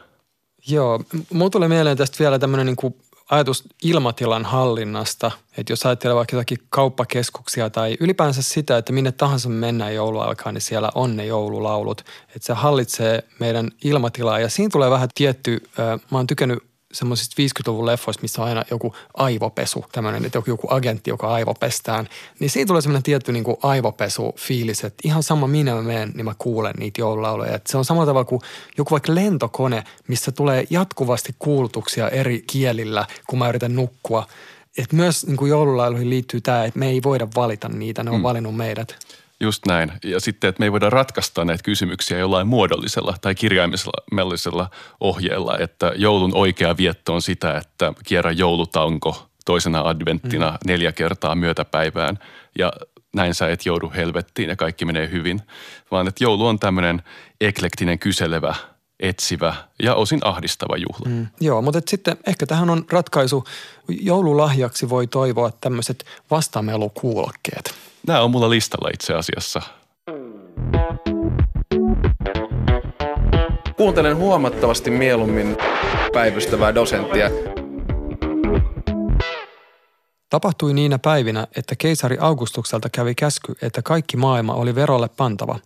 Joo, 0.67 1.03
mulla 1.33 1.49
tulee 1.49 1.69
mieleen 1.69 1.97
tästä 1.97 2.19
vielä 2.19 2.39
tämmöinen 2.39 2.65
niin 2.65 2.95
ajatus 3.29 3.63
ilmatilan 3.83 4.45
hallinnasta, 4.45 5.31
että 5.57 5.73
jos 5.73 5.85
ajattelee 5.85 6.15
vaikka 6.15 6.35
jotakin 6.35 6.57
kauppakeskuksia 6.69 7.69
tai 7.69 7.97
ylipäänsä 7.99 8.41
sitä, 8.41 8.77
että 8.77 8.93
minne 8.93 9.11
tahansa 9.11 9.49
me 9.49 9.55
mennään 9.55 9.95
jouluaikaan, 9.95 10.53
niin 10.53 10.61
siellä 10.61 10.89
on 10.95 11.15
ne 11.15 11.25
joululaulut, 11.25 12.01
että 12.27 12.45
se 12.45 12.53
hallitsee 12.53 13.23
meidän 13.39 13.69
ilmatilaa. 13.83 14.39
Ja 14.39 14.49
siinä 14.49 14.69
tulee 14.71 14.89
vähän 14.89 15.09
tietty, 15.15 15.63
mä 16.11 16.17
oon 16.17 16.27
tykännyt 16.27 16.72
semmoisista 16.93 17.41
50-luvun 17.41 17.85
leffoista, 17.85 18.21
missä 18.21 18.41
on 18.41 18.47
aina 18.47 18.63
joku 18.71 18.95
aivopesu, 19.13 19.85
tämmöinen, 19.91 20.25
että 20.25 20.41
joku, 20.47 20.67
agentti, 20.69 21.09
joka 21.09 21.33
aivopestään. 21.33 22.09
Niin 22.39 22.49
siitä 22.49 22.67
tulee 22.67 22.81
semmoinen 22.81 23.03
tietty 23.03 23.31
niin 23.31 23.43
kuin 23.43 23.57
aivopesu-fiilis, 23.63 24.85
että 24.85 25.01
ihan 25.03 25.23
sama 25.23 25.47
minä 25.47 25.75
mä 25.75 25.81
menen, 25.81 26.11
niin 26.15 26.25
mä 26.25 26.35
kuulen 26.37 26.73
niitä 26.79 27.01
joululauluja. 27.01 27.55
Että 27.55 27.71
se 27.71 27.77
on 27.77 27.85
samalla 27.85 28.05
tavalla 28.05 28.25
kuin 28.25 28.41
joku 28.77 28.91
vaikka 28.91 29.15
lentokone, 29.15 29.83
missä 30.07 30.31
tulee 30.31 30.67
jatkuvasti 30.69 31.35
kuulutuksia 31.39 32.09
eri 32.09 32.43
kielillä, 32.47 33.05
kun 33.27 33.39
mä 33.39 33.49
yritän 33.49 33.75
nukkua. 33.75 34.27
Et 34.77 34.93
myös 34.93 35.27
niin 35.27 35.37
kuin 35.37 35.49
joululailuihin 35.49 36.09
liittyy 36.09 36.41
tämä, 36.41 36.65
että 36.65 36.79
me 36.79 36.87
ei 36.87 37.03
voida 37.03 37.27
valita 37.35 37.69
niitä, 37.69 38.03
ne 38.03 38.11
on 38.11 38.17
mm. 38.17 38.23
valinnut 38.23 38.55
meidät. 38.55 38.97
Just 39.43 39.65
näin. 39.65 39.91
Ja 40.03 40.19
sitten, 40.19 40.47
että 40.47 40.59
me 40.59 40.65
ei 40.65 40.71
voida 40.71 40.89
ratkaista 40.89 41.45
näitä 41.45 41.63
kysymyksiä 41.63 42.17
jollain 42.17 42.47
muodollisella 42.47 43.15
tai 43.21 43.35
kirjaimellisella 43.35 44.69
ohjeella, 44.99 45.57
että 45.57 45.91
joulun 45.95 46.35
oikea 46.35 46.77
vietto 46.77 47.13
on 47.13 47.21
sitä, 47.21 47.57
että 47.57 47.93
kierrä 48.05 48.31
joulutanko 48.31 49.29
toisena 49.45 49.81
adventtina 49.81 50.51
mm. 50.51 50.57
neljä 50.67 50.91
kertaa 50.91 51.35
myötäpäivään 51.35 52.19
ja 52.59 52.73
näin 53.15 53.35
sä 53.35 53.49
et 53.49 53.65
joudu 53.65 53.91
helvettiin 53.95 54.49
ja 54.49 54.55
kaikki 54.55 54.85
menee 54.85 55.09
hyvin, 55.11 55.41
vaan 55.91 56.07
että 56.07 56.23
joulu 56.23 56.47
on 56.47 56.59
tämmöinen 56.59 57.03
eklektinen 57.41 57.99
kyselevä 57.99 58.55
etsivä 59.03 59.55
ja 59.83 59.95
osin 59.95 60.19
ahdistava 60.23 60.77
juhla. 60.77 61.09
Mm, 61.09 61.27
joo, 61.41 61.61
mutta 61.61 61.81
sitten 61.87 62.17
ehkä 62.27 62.45
tähän 62.45 62.69
on 62.69 62.85
ratkaisu. 62.91 63.43
Joululahjaksi 63.87 64.89
voi 64.89 65.07
toivoa 65.07 65.51
tämmöiset 65.61 66.05
vastamelukuulokkeet. 66.31 67.73
Nämä 68.07 68.21
on 68.21 68.31
mulla 68.31 68.49
listalla 68.49 68.89
itse 68.93 69.13
asiassa. 69.13 69.61
Kuuntelen 73.77 74.17
huomattavasti 74.17 74.91
mieluummin 74.91 75.57
päivystävää 76.13 76.75
dosenttia. 76.75 77.29
Tapahtui 80.29 80.73
niinä 80.73 80.99
päivinä, 80.99 81.47
että 81.55 81.75
keisari 81.75 82.17
Augustukselta 82.19 82.89
kävi 82.89 83.15
käsky, 83.15 83.55
että 83.61 83.81
kaikki 83.81 84.17
maailma 84.17 84.53
oli 84.53 84.75
verolle 84.75 85.09
pantava. 85.17 85.59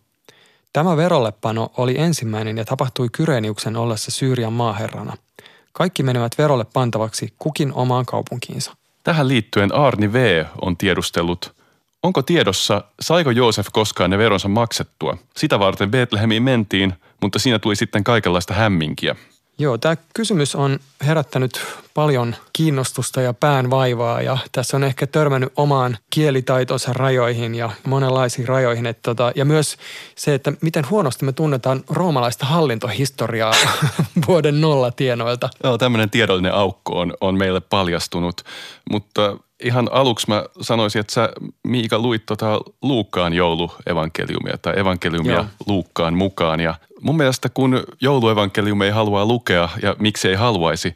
Tämä 0.74 0.98
verollepano 0.98 1.72
oli 1.78 2.00
ensimmäinen 2.00 2.58
ja 2.58 2.66
tapahtui 2.66 3.08
Kyreniuksen 3.12 3.76
ollessa 3.76 4.12
Syyrian 4.12 4.54
maaherrana. 4.54 5.14
Kaikki 5.74 6.04
menevät 6.04 6.38
verolle 6.38 6.66
pantavaksi 6.74 7.34
kukin 7.40 7.74
omaan 7.74 8.06
kaupunkiinsa. 8.06 8.74
Tähän 9.04 9.28
liittyen 9.28 9.74
Arni 9.76 10.14
V. 10.14 10.46
on 10.62 10.78
tiedustellut, 10.78 11.58
Onko 12.04 12.22
tiedossa, 12.22 12.84
saiko 13.00 13.32
Joosef 13.32 13.68
koskaan 13.72 14.10
ne 14.10 14.18
veronsa 14.18 14.48
maksettua? 14.48 15.18
Sitä 15.38 15.60
varten 15.60 15.92
Betlehemiin 15.92 16.44
mentiin, 16.44 16.94
mutta 17.22 17.40
siinä 17.40 17.60
tuli 17.60 17.76
sitten 17.76 18.04
kaikenlaista 18.04 18.54
hämminkiä. 18.54 19.16
Joo, 19.60 19.78
tämä 19.78 19.96
kysymys 20.14 20.56
on 20.56 20.80
herättänyt 21.06 21.62
paljon 21.94 22.36
kiinnostusta 22.54 23.22
ja 23.22 23.34
päänvaivaa 23.34 24.22
ja 24.22 24.38
tässä 24.52 24.78
on 24.78 24.84
ehkä 24.84 25.08
törmännyt 25.08 25.54
omaan 25.56 25.98
kielitaitonsa 26.10 26.94
rajoihin 26.94 27.56
ja 27.56 27.70
monenlaisiin 27.88 28.48
rajoihin. 28.48 28.86
Että 28.86 29.02
tota, 29.04 29.32
ja 29.36 29.46
myös 29.46 29.78
se, 30.16 30.34
että 30.34 30.54
miten 30.62 30.90
huonosti 30.90 31.26
me 31.26 31.32
tunnetaan 31.32 31.84
roomalaista 31.90 32.46
hallintohistoriaa 32.46 33.54
vuoden 34.28 34.62
nolla 34.62 34.92
tienoilta. 34.92 35.50
Joo, 35.64 35.78
tämmöinen 35.78 36.10
tiedollinen 36.10 36.54
aukko 36.54 37.00
on, 37.00 37.14
on 37.22 37.38
meille 37.38 37.62
paljastunut, 37.62 38.42
mutta 38.92 39.38
ihan 39.64 39.90
aluksi 39.92 40.30
mä 40.30 40.44
sanoisin, 40.62 41.00
että 41.00 41.14
sä 41.14 41.30
Miika 41.68 42.00
luit 42.00 42.26
tota 42.26 42.62
Luukkaan 42.82 43.34
jouluevankeliumia 43.34 44.58
tai 44.62 44.80
evankeliumia 44.80 45.34
Joo. 45.34 45.46
Luukkaan 45.68 46.14
mukaan. 46.14 46.60
Ja 46.60 46.76
mun 47.02 47.18
mielestä 47.18 47.50
kun 47.50 47.84
jouluevankeliumi 48.02 48.86
ei 48.86 48.92
halua 48.92 49.26
lukea 49.26 49.70
ja 49.82 49.96
miksi 50.00 50.30
ei 50.30 50.36
haluaisi, 50.36 50.96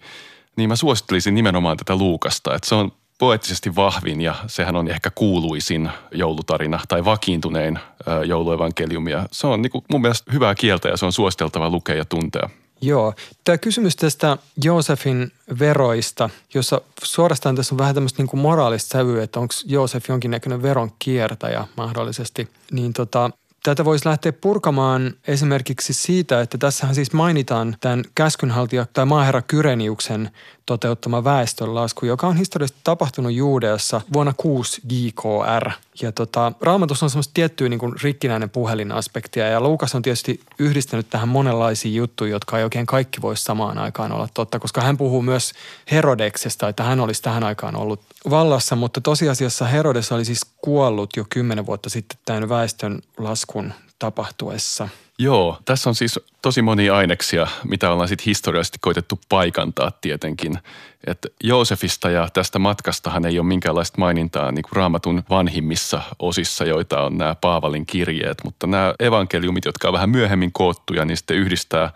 niin 0.56 0.70
mä 0.70 0.76
suosittelisin 0.76 1.36
nimenomaan 1.36 1.78
tätä 1.78 1.96
Luukasta. 1.96 2.56
Että 2.56 2.70
se 2.70 2.76
on 2.76 2.92
poettisesti 3.20 3.76
vahvin 3.76 4.22
ja 4.22 4.36
sehän 4.48 4.76
on 4.76 4.88
ehkä 4.88 5.10
kuuluisin 5.16 5.90
joulutarina 6.12 6.80
tai 6.88 7.06
vakiintunein 7.06 7.80
jouluevankeliumia. 8.26 9.26
Se 9.32 9.48
on 9.48 9.62
niin 9.62 9.72
kuin 9.72 9.84
mun 9.92 10.02
mielestä 10.02 10.32
hyvää 10.32 10.56
kieltä 10.56 10.90
ja 10.90 10.98
se 10.98 11.06
on 11.06 11.14
suositeltava 11.14 11.70
lukea 11.70 11.96
ja 11.96 12.06
tuntea. 12.06 12.50
Joo. 12.82 13.14
Tämä 13.44 13.58
kysymys 13.58 13.96
tästä 13.96 14.38
Joosefin 14.64 15.32
veroista, 15.60 16.30
jossa 16.54 16.82
suorastaan 17.04 17.56
tässä 17.56 17.76
on 17.76 17.80
vähän 17.80 17.96
tämmöistä 17.96 18.22
niin 18.22 18.30
kuin 18.30 18.42
moraalista 18.42 18.98
sävyä, 18.98 19.24
että 19.24 19.40
onko 19.40 19.54
Joosef 19.66 20.10
jonkinnäköinen 20.10 20.62
veron 20.62 20.92
kiertäjä 21.00 21.68
mahdollisesti, 21.78 22.48
niin 22.72 22.94
tota, 22.94 23.30
Tätä 23.64 23.86
voisi 23.86 24.06
lähteä 24.06 24.34
purkamaan 24.34 25.14
esimerkiksi 25.28 25.94
siitä, 25.94 26.42
että 26.42 26.58
tässähän 26.58 26.96
siis 26.96 27.14
mainitaan 27.14 27.76
tämän 27.82 28.04
käskynhaltija 28.16 28.86
tai 28.94 29.06
maaherra 29.06 29.42
Kyreniuksen 29.42 30.32
toteuttama 30.66 31.24
väestönlasku, 31.24 32.06
joka 32.06 32.28
on 32.28 32.38
historiallisesti 32.38 32.82
tapahtunut 32.84 33.32
Juudeassa 33.32 34.02
vuonna 34.14 34.34
6 34.38 34.82
GKR. 34.82 35.72
Ja 36.02 36.12
tota, 36.12 36.52
raamatussa 36.62 37.06
on 37.06 37.10
semmoista 37.10 37.34
tiettyä 37.34 37.70
niin 37.70 37.80
kuin 37.80 37.94
rikkinäinen 38.04 38.50
puhelinaspektia 38.50 39.48
ja 39.48 39.62
Luukas 39.62 39.96
on 39.96 40.02
tietysti 40.02 40.40
yhdistänyt 40.60 41.10
tähän 41.10 41.30
monenlaisia 41.30 41.92
juttuja, 41.92 42.32
jotka 42.32 42.58
ei 42.58 42.64
oikein 42.64 42.86
kaikki 42.86 43.22
voisi 43.22 43.44
samaan 43.44 43.78
aikaan 43.78 44.12
olla 44.12 44.30
totta, 44.34 44.60
koska 44.60 44.82
hän 44.82 44.98
puhuu 44.98 45.22
myös 45.22 45.54
Herodeksesta, 45.92 46.70
että 46.70 46.84
hän 46.84 47.00
olisi 47.00 47.22
tähän 47.22 47.44
aikaan 47.44 47.76
ollut 47.76 48.02
vallassa, 48.30 48.76
mutta 48.76 49.02
tosiasiassa 49.02 49.66
Herodes 49.66 50.12
oli 50.12 50.26
siis 50.26 50.42
kuollut 50.62 51.10
jo 51.18 51.26
kymmenen 51.30 51.66
vuotta 51.66 51.90
sitten 51.90 52.20
tämän 52.26 52.50
väestön 52.50 53.02
laskun 53.18 53.74
tapahtuessa– 54.02 54.90
Joo, 55.22 55.58
tässä 55.66 55.90
on 55.90 55.96
siis 55.96 56.20
tosi 56.42 56.62
monia 56.62 56.96
aineksia, 56.96 57.48
mitä 57.64 57.92
ollaan 57.92 58.08
sitten 58.08 58.26
historiallisesti 58.26 58.78
koitettu 58.82 59.20
paikantaa 59.30 59.92
tietenkin. 60.02 60.60
Että 61.08 61.28
Joosefista 61.44 62.10
ja 62.10 62.28
tästä 62.34 62.60
matkastahan 62.60 63.26
ei 63.26 63.40
ole 63.40 63.48
minkäänlaista 63.48 63.98
mainintaa 63.98 64.52
niin 64.52 64.64
kuin 64.64 64.74
raamatun 64.74 65.24
vanhimmissa 65.30 66.02
osissa, 66.20 66.66
joita 66.66 67.04
on 67.04 67.18
nämä 67.18 67.36
Paavalin 67.36 67.86
kirjeet, 67.86 68.38
mutta 68.44 68.68
nämä 68.68 68.94
evankeliumit, 69.00 69.66
jotka 69.66 69.88
on 69.88 69.94
vähän 69.94 70.10
myöhemmin 70.10 70.52
koottuja, 70.52 71.06
niin 71.06 71.18
sitten 71.18 71.38
yhdistää 71.38 71.92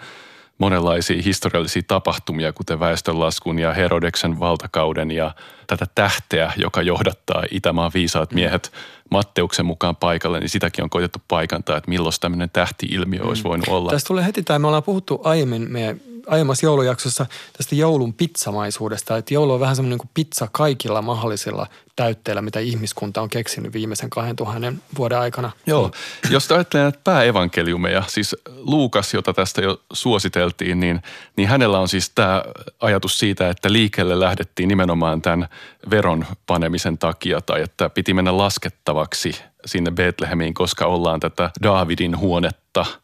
monenlaisia 0.57 1.21
historiallisia 1.21 1.81
tapahtumia, 1.87 2.53
kuten 2.53 2.79
väestönlaskun 2.79 3.59
ja 3.59 3.73
Herodeksen 3.73 4.39
valtakauden 4.39 5.11
ja 5.11 5.35
tätä 5.67 5.85
tähteä, 5.95 6.53
joka 6.57 6.81
johdattaa 6.81 7.43
Itämaan 7.51 7.91
viisaat 7.93 8.31
miehet 8.31 8.71
Matteuksen 9.11 9.65
mukaan 9.65 9.95
paikalle, 9.95 10.39
niin 10.39 10.49
sitäkin 10.49 10.83
on 10.83 10.89
koitettu 10.89 11.19
paikantaa, 11.27 11.77
että 11.77 11.89
milloin 11.89 12.13
tämmöinen 12.21 12.49
tähti-ilmiö 12.49 13.23
olisi 13.23 13.43
mm. 13.43 13.47
voinut 13.49 13.67
olla. 13.67 13.91
Tästä 13.91 14.07
tulee 14.07 14.25
heti 14.25 14.43
tämä, 14.43 14.59
me 14.59 14.67
ollaan 14.67 14.83
puhuttu 14.83 15.21
aiemmin 15.23 15.71
meidän 15.71 16.01
aiemmassa 16.27 16.65
joulujaksossa 16.65 17.25
tästä 17.57 17.75
joulun 17.75 18.13
pizzamaisuudesta, 18.13 19.17
että 19.17 19.33
joulu 19.33 19.53
on 19.53 19.59
vähän 19.59 19.75
semmoinen 19.75 19.99
kuin 19.99 20.09
pizza 20.13 20.47
kaikilla 20.51 21.01
mahdollisilla 21.01 21.67
täytteillä, 21.95 22.41
mitä 22.41 22.59
ihmiskunta 22.59 23.21
on 23.21 23.29
keksinyt 23.29 23.73
viimeisen 23.73 24.09
2000 24.09 24.73
vuoden 24.97 25.19
aikana. 25.19 25.51
Joo, 25.65 25.91
jos 26.29 26.51
ajattelen 26.51 26.83
näitä 26.83 26.99
pääevankeliumeja, 27.03 28.03
siis 28.07 28.35
Luukas, 28.55 29.13
jota 29.13 29.33
tästä 29.33 29.61
jo 29.61 29.81
suositeltiin, 29.93 30.79
niin, 30.79 31.01
niin 31.37 31.49
hänellä 31.49 31.79
on 31.79 31.87
siis 31.87 32.09
tämä 32.09 32.43
ajatus 32.79 33.19
siitä, 33.19 33.49
että 33.49 33.71
liikkeelle 33.71 34.19
lähdettiin 34.19 34.67
nimenomaan 34.67 35.21
tämän 35.21 35.49
veron 35.89 36.25
panemisen 36.47 36.97
takia 36.97 37.41
tai 37.41 37.61
että 37.61 37.89
piti 37.89 38.13
mennä 38.13 38.37
laskettavaksi 38.37 39.31
sinne 39.65 39.91
Betlehemiin, 39.91 40.53
koska 40.53 40.85
ollaan 40.85 41.19
tätä 41.19 41.49
Daavidin 41.63 42.17
huonetta– 42.17 42.85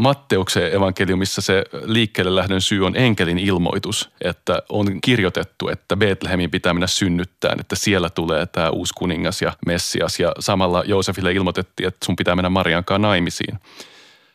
Matteuksen 0.00 0.74
evankeliumissa 0.74 1.40
se 1.40 1.64
liikkeelle 1.84 2.34
lähdön 2.34 2.60
syy 2.60 2.86
on 2.86 2.96
enkelin 2.96 3.38
ilmoitus, 3.38 4.10
että 4.20 4.62
on 4.68 5.00
kirjoitettu, 5.00 5.68
että 5.68 5.96
Betlehemin 5.96 6.50
pitää 6.50 6.74
mennä 6.74 6.86
synnyttämään, 6.86 7.60
että 7.60 7.76
siellä 7.76 8.10
tulee 8.10 8.46
tämä 8.46 8.70
uusi 8.70 8.94
kuningas 8.96 9.42
ja 9.42 9.52
Messias 9.66 10.20
ja 10.20 10.32
samalla 10.38 10.82
Joosefille 10.86 11.32
ilmoitettiin, 11.32 11.88
että 11.88 12.06
sun 12.06 12.16
pitää 12.16 12.36
mennä 12.36 12.50
Mariankaan 12.50 13.02
naimisiin. 13.02 13.58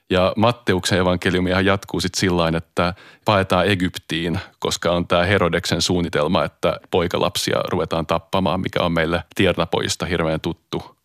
Ja 0.10 0.34
Matteuksen 0.36 1.00
evankeliumihan 1.00 1.66
jatkuu 1.66 2.02
sitten 2.02 2.20
sillä 2.20 2.52
että 2.58 2.94
paetaan 3.26 3.68
Egyptiin, 3.68 4.40
koska 4.60 4.92
on 4.92 5.08
tämä 5.08 5.24
Herodeksen 5.24 5.82
suunnitelma, 5.82 6.44
että 6.44 6.80
poikalapsia 6.92 7.58
ruvetaan 7.70 8.06
tappamaan, 8.06 8.62
mikä 8.62 8.84
on 8.84 8.92
meille 8.92 9.24
tiernapojista 9.36 10.06
hirveän 10.06 10.42
tuttu. 10.42 10.98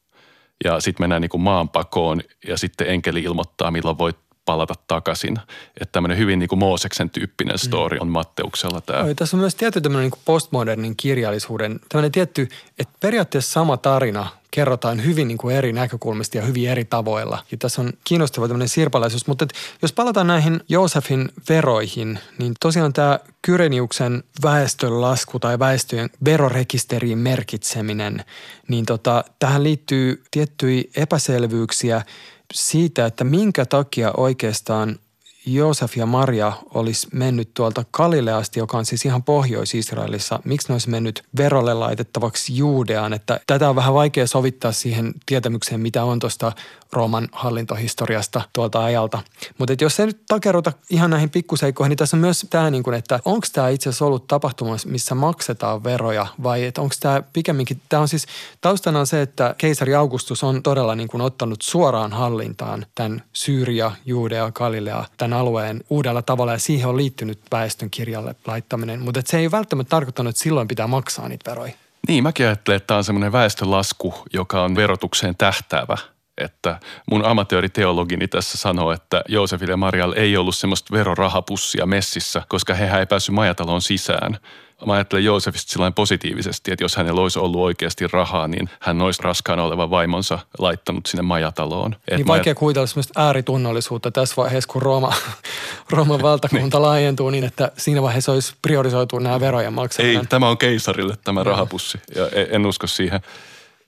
Ja 0.64 0.80
sitten 0.80 1.02
mennään 1.02 1.22
niin 1.22 1.40
maanpakoon 1.40 2.20
ja 2.48 2.58
sitten 2.58 2.86
enkeli 2.90 3.22
ilmoittaa, 3.22 3.70
milloin 3.70 3.98
voit 3.98 4.25
palata 4.46 4.74
takaisin. 4.88 5.36
Että 5.80 5.92
tämmöinen 5.92 6.18
hyvin 6.18 6.38
niin 6.38 6.48
kuin 6.48 6.58
Mooseksen 6.58 7.10
tyyppinen 7.10 7.58
story 7.58 7.98
on 8.00 8.08
Matteuksella 8.08 8.80
tämä. 8.80 9.02
Oi, 9.02 9.14
tässä 9.14 9.36
on 9.36 9.40
myös 9.40 9.54
tietty 9.54 9.80
tämmöinen 9.80 10.10
niin 10.10 10.20
postmodernin 10.24 10.96
kirjallisuuden, 10.96 11.80
tämmöinen 11.88 12.12
tietty, 12.12 12.48
että 12.78 12.94
periaatteessa 13.00 13.52
sama 13.52 13.76
tarina 13.76 14.26
kerrotaan 14.50 15.04
hyvin 15.04 15.28
niin 15.28 15.38
kuin 15.38 15.56
eri 15.56 15.72
näkökulmista 15.72 16.36
ja 16.36 16.42
hyvin 16.42 16.68
eri 16.68 16.84
tavoilla. 16.84 17.38
Ja 17.50 17.56
tässä 17.56 17.82
on 17.82 17.92
kiinnostava 18.04 18.48
tämmöinen 18.48 18.68
sirpalaisuus. 18.68 19.26
Mutta 19.26 19.46
jos 19.82 19.92
palataan 19.92 20.26
näihin 20.26 20.60
Joosefin 20.68 21.28
veroihin, 21.48 22.18
niin 22.38 22.54
tosiaan 22.60 22.92
tämä 22.92 23.18
Kyreniuksen 23.42 24.22
väestönlasku 24.42 25.38
tai 25.38 25.58
väestöjen 25.58 26.10
verorekisteriin 26.24 27.18
merkitseminen, 27.18 28.24
niin 28.68 28.86
tota, 28.86 29.24
tähän 29.38 29.62
liittyy 29.62 30.22
tiettyjä 30.30 30.82
epäselvyyksiä– 30.96 32.02
siitä, 32.56 33.06
että 33.06 33.24
minkä 33.24 33.66
takia 33.66 34.12
oikeastaan 34.16 34.98
Joosef 35.46 35.96
ja 35.96 36.06
Maria 36.06 36.52
olisi 36.74 37.08
mennyt 37.12 37.54
tuolta 37.54 37.84
Galileasta, 37.92 38.58
joka 38.58 38.78
on 38.78 38.86
siis 38.86 39.04
ihan 39.04 39.22
Pohjois-Israelissa, 39.22 40.40
miksi 40.44 40.68
ne 40.68 40.74
olisi 40.74 40.90
mennyt 40.90 41.22
verolle 41.36 41.74
laitettavaksi 41.74 42.56
Juudeaan? 42.56 43.12
Että 43.12 43.40
tätä 43.46 43.68
on 43.68 43.76
vähän 43.76 43.94
vaikea 43.94 44.26
sovittaa 44.26 44.72
siihen 44.72 45.14
tietämykseen, 45.26 45.80
mitä 45.80 46.04
on 46.04 46.18
tuosta 46.18 46.52
Rooman 46.92 47.28
hallintohistoriasta 47.32 48.42
tuolta 48.52 48.84
ajalta. 48.84 49.22
Mutta 49.58 49.74
jos 49.80 49.96
se 49.96 50.06
nyt 50.06 50.20
takeruta 50.28 50.72
ihan 50.90 51.10
näihin 51.10 51.30
pikkuseikkoihin, 51.30 51.88
niin 51.88 51.98
tässä 51.98 52.16
on 52.16 52.20
myös 52.20 52.46
tämä, 52.50 52.70
niin 52.70 52.94
että 52.94 53.20
onko 53.24 53.46
tämä 53.52 53.68
itse 53.68 53.88
asiassa 53.88 54.04
ollut 54.04 54.26
tapahtuma, 54.26 54.76
missä 54.86 55.14
maksetaan 55.14 55.84
veroja 55.84 56.26
vai 56.42 56.72
onko 56.78 56.94
tämä 57.00 57.22
pikemminkin, 57.32 57.80
tämä 57.88 58.02
on 58.02 58.08
siis 58.08 58.26
taustana 58.60 59.00
on 59.00 59.06
se, 59.06 59.22
että 59.22 59.54
keisari 59.58 59.94
Augustus 59.94 60.44
on 60.44 60.62
todella 60.62 60.94
niin 60.94 61.08
kuin 61.08 61.20
ottanut 61.20 61.62
suoraan 61.62 62.12
hallintaan 62.12 62.86
tämän 62.94 63.22
Syyria, 63.32 63.92
Juudea, 64.06 64.52
Galilea, 64.52 65.04
tämän 65.16 65.35
alueen 65.36 65.80
uudella 65.90 66.22
tavalla 66.22 66.52
ja 66.52 66.58
siihen 66.58 66.88
on 66.88 66.96
liittynyt 66.96 67.38
väestön 67.52 67.90
kirjalle 67.90 68.34
laittaminen. 68.46 69.00
Mutta 69.00 69.22
se 69.24 69.38
ei 69.38 69.50
välttämättä 69.50 69.90
tarkoittanut, 69.90 70.30
että 70.30 70.42
silloin 70.42 70.68
pitää 70.68 70.86
maksaa 70.86 71.28
niitä 71.28 71.50
veroja. 71.50 71.72
Niin, 72.08 72.22
mäkin 72.22 72.46
ajattelen, 72.46 72.76
että 72.76 72.86
tämä 72.86 72.98
on 72.98 73.04
semmoinen 73.04 73.32
väestölasku, 73.32 74.14
joka 74.32 74.62
on 74.62 74.76
verotukseen 74.76 75.34
tähtäävä 75.36 75.96
että 76.38 76.80
mun 77.10 77.24
amatööriteologini 77.24 78.28
tässä 78.28 78.58
sanoo, 78.58 78.92
että 78.92 79.22
Joosefille 79.28 79.72
ja 79.72 79.76
Marial 79.76 80.12
ei 80.16 80.36
ollut 80.36 80.56
semmoista 80.56 80.92
verorahapussia 80.92 81.86
messissä, 81.86 82.42
koska 82.48 82.74
he 82.74 82.98
ei 82.98 83.06
päässyt 83.06 83.34
majataloon 83.34 83.82
sisään. 83.82 84.38
Mä 84.86 84.92
ajattelen 84.92 85.24
Joosefista 85.24 85.72
sillä 85.72 85.90
positiivisesti, 85.90 86.72
että 86.72 86.84
jos 86.84 86.96
hänellä 86.96 87.20
olisi 87.20 87.38
ollut 87.38 87.60
oikeasti 87.60 88.06
rahaa, 88.06 88.48
niin 88.48 88.70
hän 88.80 89.02
olisi 89.02 89.22
raskaana 89.22 89.62
olevan 89.62 89.90
vaimonsa 89.90 90.38
laittanut 90.58 91.06
sinne 91.06 91.22
majataloon. 91.22 91.96
Et 92.08 92.16
niin 92.16 92.26
vaikea 92.26 92.54
kuvitella 92.54 92.86
semmoista 92.86 93.22
ääritunnollisuutta 93.22 94.10
tässä 94.10 94.34
vaiheessa, 94.36 94.72
kun 94.72 94.82
Rooma, 94.82 95.12
Rooman 95.90 96.22
valtakunta 96.22 96.78
niin. 96.78 96.82
laajentuu 96.82 97.30
niin, 97.30 97.44
että 97.44 97.72
siinä 97.76 98.02
vaiheessa 98.02 98.32
olisi 98.32 98.54
priorisoitu 98.62 99.18
nämä 99.18 99.40
verojen 99.40 99.72
maksaminen. 99.72 100.20
Ei, 100.20 100.26
tämä 100.26 100.48
on 100.48 100.58
keisarille 100.58 101.14
tämä 101.24 101.44
rahapussi 101.44 101.98
ja 102.14 102.28
en 102.50 102.66
usko 102.66 102.86
siihen 102.86 103.20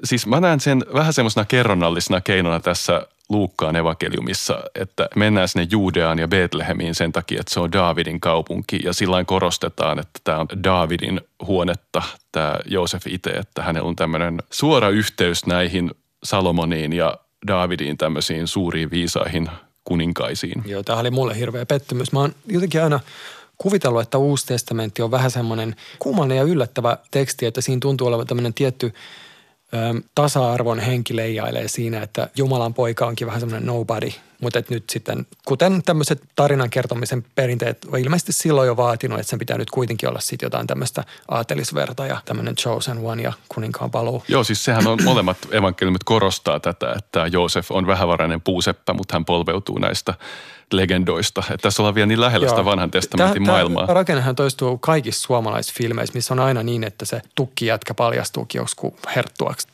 siis 0.05 0.27
mä 0.27 0.41
näen 0.41 0.61
sen 0.61 0.85
vähän 0.95 1.13
semmoisena 1.13 1.45
kerronnallisena 1.45 2.21
keinona 2.21 2.61
tässä 2.61 3.07
Luukkaan 3.29 3.77
evankeliumissa, 3.77 4.63
että 4.75 5.09
mennään 5.17 5.49
sinne 5.49 5.67
Juudeaan 5.71 6.19
ja 6.19 6.29
Betlehemiin 6.29 6.95
sen 6.95 7.13
takia, 7.13 7.41
että 7.41 7.55
se 7.55 7.61
on 7.61 7.73
Daavidin 7.73 8.21
kaupunki 8.21 8.81
ja 8.85 8.93
sillä 8.93 9.25
korostetaan, 9.25 9.99
että 9.99 10.21
tämä 10.25 10.39
on 10.39 10.47
Daavidin 10.65 11.21
huonetta, 11.47 12.03
tämä 12.33 12.59
Joosef 12.67 13.07
itse, 13.07 13.31
että 13.31 13.63
hänellä 13.63 13.89
on 13.89 13.97
tämmöinen 13.97 14.43
suora 14.51 14.89
yhteys 14.89 15.47
näihin 15.47 15.91
Salomoniin 16.25 16.93
ja 16.93 17.19
Daavidin 17.47 17.97
tämmöisiin 17.97 18.47
suuriin 18.47 18.91
viisaihin 18.91 19.49
kuninkaisiin. 19.85 20.63
Joo, 20.67 20.83
tämä 20.83 20.99
oli 20.99 21.11
mulle 21.11 21.39
hirveä 21.39 21.67
pettymys. 21.67 22.13
Mä 22.13 22.21
oon 22.21 22.35
jotenkin 22.47 22.83
aina 22.83 23.01
kuvitellut, 23.59 24.03
että 24.03 24.19
Uusi 24.19 24.47
testamentti 24.47 25.03
on 25.03 25.11
vähän 25.11 25.31
semmoinen 25.31 25.77
kummallinen 25.99 26.37
ja 26.37 26.43
yllättävä 26.43 26.99
teksti, 27.11 27.47
että 27.47 27.61
siinä 27.61 27.81
tuntuu 27.81 28.07
olevan 28.07 28.27
tämmöinen 28.27 28.55
tietty– 28.55 28.93
tasa-arvon 30.15 30.79
henki 30.79 31.17
leijailee 31.17 31.69
siinä, 31.69 32.03
että 32.03 32.29
Jumalan 32.37 32.75
poika 32.75 33.07
onkin 33.07 33.27
vähän 33.27 33.41
semmoinen 33.41 33.67
nobody. 33.67 34.11
Mutta 34.41 34.63
nyt 34.71 34.91
sitten, 34.91 35.27
kuten 35.47 35.83
tämmöiset 35.83 36.23
tarinan 36.37 36.71
kertomisen 36.71 37.25
perinteet 37.35 37.85
on 37.93 37.99
ilmeisesti 37.99 38.33
silloin 38.33 38.67
jo 38.67 38.77
vaatinut, 38.77 39.21
että 39.21 39.31
sen 39.31 39.39
pitää 39.39 39.59
nyt 39.59 39.71
kuitenkin 39.71 40.09
olla 40.09 40.21
sitten 40.21 40.47
jotain 40.47 40.67
tämmöistä 40.67 41.05
aatelisverta 41.29 42.07
ja 42.07 42.21
tämmöinen 42.25 42.57
chosen 42.57 42.99
one 42.99 43.23
ja 43.23 43.33
kuninkaan 43.49 43.91
paluu. 43.91 44.23
Joo, 44.29 44.45
siis 44.45 44.65
sehän 44.65 44.87
on 44.87 44.99
molemmat 45.05 45.37
evankeliumit 45.51 46.05
korostaa 46.05 46.61
tätä, 46.61 46.95
että 46.99 47.27
Joosef 47.27 47.71
on 47.71 47.87
vähävarainen 47.87 48.41
puuseppä, 48.41 48.93
mutta 48.93 49.15
hän 49.15 49.25
polveutuu 49.25 49.79
näistä 49.79 50.15
legendoista. 50.73 51.41
Että 51.41 51.57
tässä 51.57 51.83
ollaan 51.83 51.95
vielä 51.95 52.07
niin 52.07 52.21
lähellä 52.21 52.47
Joo. 52.47 52.55
sitä 52.55 52.65
vanhan 52.65 52.91
testamentin 52.91 53.45
Tää, 53.45 53.53
maailmaa. 53.53 53.87
Tämä 53.87 53.95
rakennehan 53.95 54.37
toistuu 54.37 54.79
kaikissa 54.79 55.23
suomalaisfilmeissä, 55.23 56.15
missä 56.15 56.35
on 56.35 56.41
aina 56.41 56.63
niin, 56.63 56.85
että 56.85 57.05
se 57.05 57.23
tukki 57.35 57.67
jätkä 57.67 57.95
paljastuukin 57.95 58.59
joskus 58.59 58.93
herttuaksi. 59.17 59.69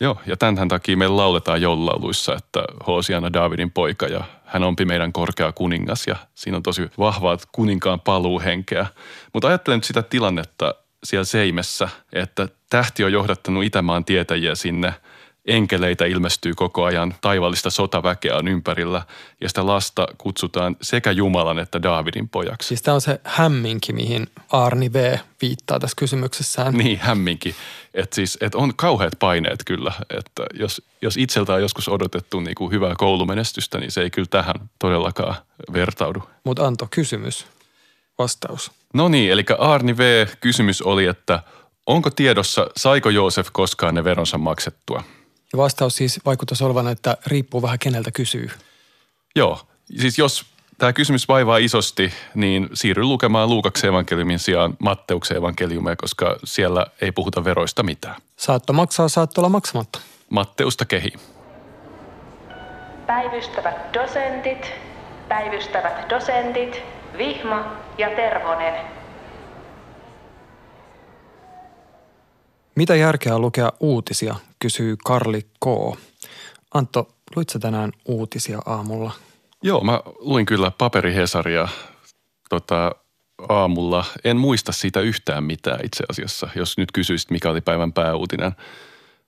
Joo, 0.00 0.18
ja 0.26 0.36
tämän 0.36 0.68
takia 0.68 0.96
meillä 0.96 1.16
lauletaan 1.16 1.62
joululauluissa, 1.62 2.34
että 2.34 2.64
Hoosiana 2.86 3.32
Davidin 3.32 3.70
poika 3.70 4.06
ja 4.06 4.24
hän 4.44 4.62
onpi 4.62 4.84
meidän 4.84 5.12
korkea 5.12 5.52
kuningas 5.52 6.06
ja 6.06 6.16
siinä 6.34 6.56
on 6.56 6.62
tosi 6.62 6.90
vahvaa 6.98 7.38
kuninkaan 7.52 8.00
paluuhenkeä. 8.00 8.86
Mutta 9.32 9.48
ajattelen 9.48 9.76
nyt 9.76 9.84
sitä 9.84 10.02
tilannetta 10.02 10.74
siellä 11.04 11.24
Seimessä, 11.24 11.88
että 12.12 12.48
tähti 12.70 13.04
on 13.04 13.12
johdattanut 13.12 13.64
Itämaan 13.64 14.04
tietäjiä 14.04 14.54
sinne– 14.54 14.94
enkeleitä 15.46 16.04
ilmestyy 16.04 16.54
koko 16.54 16.84
ajan, 16.84 17.14
taivallista 17.20 17.70
sotaväkeä 17.70 18.36
on 18.36 18.48
ympärillä 18.48 19.02
ja 19.40 19.48
sitä 19.48 19.66
lasta 19.66 20.06
kutsutaan 20.18 20.76
sekä 20.82 21.10
Jumalan 21.10 21.58
että 21.58 21.82
Daavidin 21.82 22.28
pojaksi. 22.28 22.68
Siis 22.68 22.82
tämä 22.82 22.94
on 22.94 23.00
se 23.00 23.20
hämminki, 23.24 23.92
mihin 23.92 24.26
Arni 24.52 24.92
V. 24.92 25.18
viittaa 25.42 25.80
tässä 25.80 25.94
kysymyksessään. 25.96 26.74
Niin, 26.74 26.98
hämminki. 26.98 27.54
Että 27.94 28.14
siis, 28.14 28.38
et 28.40 28.54
on 28.54 28.76
kauheat 28.76 29.12
paineet 29.18 29.62
kyllä, 29.66 29.92
että 30.10 30.42
jos, 30.54 30.82
jos 31.02 31.16
itseltä 31.16 31.54
on 31.54 31.62
joskus 31.62 31.88
odotettu 31.88 32.40
niin 32.40 32.54
kuin 32.54 32.72
hyvää 32.72 32.94
koulumenestystä, 32.98 33.78
niin 33.78 33.90
se 33.90 34.00
ei 34.00 34.10
kyllä 34.10 34.28
tähän 34.30 34.54
todellakaan 34.78 35.34
vertaudu. 35.72 36.22
Mutta 36.44 36.66
Anto, 36.66 36.88
kysymys, 36.90 37.46
vastaus. 38.18 38.70
No 38.94 39.08
niin, 39.08 39.32
eli 39.32 39.44
Arni 39.58 39.96
V. 39.96 40.26
kysymys 40.40 40.82
oli, 40.82 41.06
että 41.06 41.42
onko 41.86 42.10
tiedossa, 42.10 42.66
saiko 42.76 43.10
Joosef 43.10 43.48
koskaan 43.52 43.94
ne 43.94 44.04
veronsa 44.04 44.38
maksettua? 44.38 45.02
Ja 45.52 45.56
vastaus 45.56 45.96
siis 45.96 46.20
vaikuttaisi 46.24 46.64
olevan, 46.64 46.88
että 46.88 47.16
riippuu 47.26 47.62
vähän 47.62 47.78
keneltä 47.78 48.10
kysyy. 48.10 48.50
Joo, 49.36 49.60
siis 50.00 50.18
jos 50.18 50.46
tämä 50.78 50.92
kysymys 50.92 51.28
vaivaa 51.28 51.58
isosti, 51.58 52.12
niin 52.34 52.68
siirry 52.74 53.02
lukemaan 53.02 53.48
Luukaksen 53.48 53.88
evankeliumin 53.88 54.38
sijaan 54.38 54.76
Matteuksen 54.78 55.36
evankeliumia, 55.36 55.96
koska 55.96 56.38
siellä 56.44 56.86
ei 57.00 57.12
puhuta 57.12 57.44
veroista 57.44 57.82
mitään. 57.82 58.16
Saatto 58.36 58.72
maksaa, 58.72 59.08
saatto 59.08 59.40
olla 59.40 59.48
maksamatta. 59.48 60.00
Matteusta 60.30 60.84
kehi. 60.84 61.12
Päivystävät 63.06 63.92
dosentit, 63.94 64.72
päivystävät 65.28 66.10
dosentit, 66.10 66.82
Vihma 67.18 67.76
ja 67.98 68.10
Tervonen– 68.10 68.74
Mitä 72.76 72.96
järkeä 72.96 73.38
lukea 73.38 73.72
uutisia, 73.80 74.34
kysyy 74.58 74.96
Karli 75.04 75.42
K. 75.42 75.66
Antto, 76.74 77.08
luitko 77.36 77.58
tänään 77.58 77.92
uutisia 78.04 78.58
aamulla? 78.66 79.12
Joo, 79.62 79.80
mä 79.80 80.00
luin 80.18 80.46
kyllä 80.46 80.70
paperihesaria 80.70 81.68
tota, 82.48 82.94
aamulla. 83.48 84.04
En 84.24 84.36
muista 84.36 84.72
siitä 84.72 85.00
yhtään 85.00 85.44
mitään 85.44 85.80
itse 85.84 86.04
asiassa, 86.08 86.48
jos 86.54 86.78
nyt 86.78 86.92
kysyisit, 86.92 87.30
mikä 87.30 87.50
oli 87.50 87.60
päivän 87.60 87.92
pääuutinen. 87.92 88.52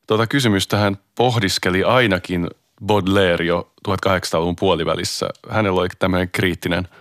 Tota 0.06 0.26
kysymystähän 0.26 0.98
pohdiskeli 1.14 1.84
ainakin 1.84 2.50
Baudelaire 2.86 3.44
jo 3.44 3.72
1800-luvun 3.88 4.56
puolivälissä. 4.56 5.28
Hänellä 5.50 5.80
oli 5.80 5.88
tämmöinen 5.98 6.30
kriittinen– 6.30 6.88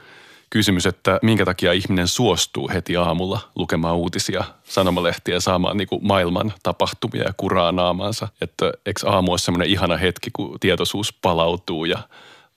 kysymys, 0.49 0.85
että 0.85 1.19
minkä 1.21 1.45
takia 1.45 1.73
ihminen 1.73 2.07
suostuu 2.07 2.69
heti 2.73 2.97
aamulla 2.97 3.39
lukemaan 3.55 3.95
uutisia, 3.95 4.43
sanomalehtiä 4.63 5.33
ja 5.33 5.41
saamaan 5.41 5.77
niin 5.77 5.87
kuin 5.87 6.07
maailman 6.07 6.53
tapahtumia 6.63 7.23
ja 7.23 7.33
kuraa 7.37 7.71
naamaansa. 7.71 8.27
Että 8.41 8.71
eikö 8.85 9.09
aamu 9.09 9.31
ole 9.31 9.37
semmoinen 9.37 9.69
ihana 9.69 9.97
hetki, 9.97 10.29
kun 10.33 10.59
tietoisuus 10.59 11.13
palautuu 11.13 11.85
ja 11.85 11.99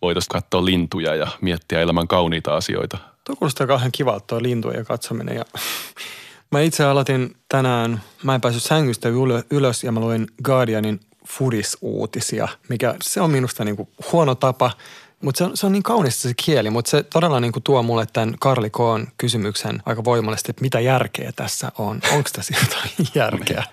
voitaisiin 0.02 0.28
katsoa 0.28 0.64
lintuja 0.64 1.14
ja 1.14 1.26
miettiä 1.40 1.80
elämän 1.80 2.08
kauniita 2.08 2.56
asioita. 2.56 2.98
Tuo 3.24 3.36
kuulostaa 3.36 3.66
kauhean 3.66 3.92
kivalta 3.92 4.26
tuo 4.26 4.42
lintujen 4.42 4.84
katsominen 4.84 5.36
ja 5.36 5.44
Mä 6.50 6.60
itse 6.60 6.84
aloitin 6.84 7.36
tänään, 7.48 8.02
mä 8.22 8.34
en 8.34 8.40
päässyt 8.40 8.62
sängystä 8.62 9.08
ylös 9.50 9.84
ja 9.84 9.92
mä 9.92 10.00
luin 10.00 10.26
Guardianin 10.44 11.00
Fudis-uutisia, 11.26 12.48
mikä 12.68 12.94
se 13.02 13.20
on 13.20 13.30
minusta 13.30 13.64
niin 13.64 13.76
kuin 13.76 13.88
huono 14.12 14.34
tapa 14.34 14.70
mutta 15.22 15.38
se 15.38 15.44
on, 15.44 15.56
se 15.56 15.66
on 15.66 15.72
niin 15.72 15.82
kaunista 15.82 16.22
se 16.22 16.34
kieli, 16.44 16.70
mutta 16.70 16.90
se 16.90 17.02
todella 17.02 17.40
niin 17.40 17.52
kuin 17.52 17.62
tuo 17.62 17.82
mulle 17.82 18.06
tämän 18.12 18.34
Karli 18.40 18.70
Koon 18.70 19.06
kysymyksen 19.18 19.82
aika 19.86 20.04
voimallisesti, 20.04 20.50
että 20.50 20.62
mitä 20.62 20.80
järkeä 20.80 21.32
tässä 21.36 21.72
on? 21.78 22.00
Onko 22.12 22.30
tässä 22.32 22.54
jotain 22.62 22.90
järkeä? 23.14 23.64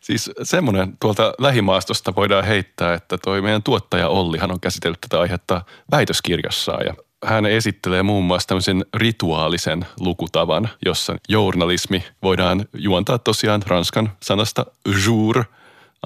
Siis 0.00 0.30
semmoinen 0.42 0.96
tuolta 1.00 1.32
lähimaastosta 1.38 2.14
voidaan 2.16 2.44
heittää, 2.44 2.94
että 2.94 3.18
toi 3.18 3.42
meidän 3.42 3.62
tuottaja 3.62 4.08
Ollihan 4.08 4.50
on 4.50 4.60
käsitellyt 4.60 5.00
tätä 5.00 5.20
aihetta 5.20 5.62
väitöskirjassaan 5.90 6.86
ja 6.86 6.94
hän 7.24 7.46
esittelee 7.46 8.02
muun 8.02 8.24
muassa 8.24 8.48
tämmöisen 8.48 8.84
rituaalisen 8.94 9.86
lukutavan, 10.00 10.68
jossa 10.86 11.16
journalismi 11.28 12.04
voidaan 12.22 12.66
juontaa 12.74 13.18
tosiaan 13.18 13.62
ranskan 13.66 14.12
sanasta 14.22 14.66
jour. 15.06 15.44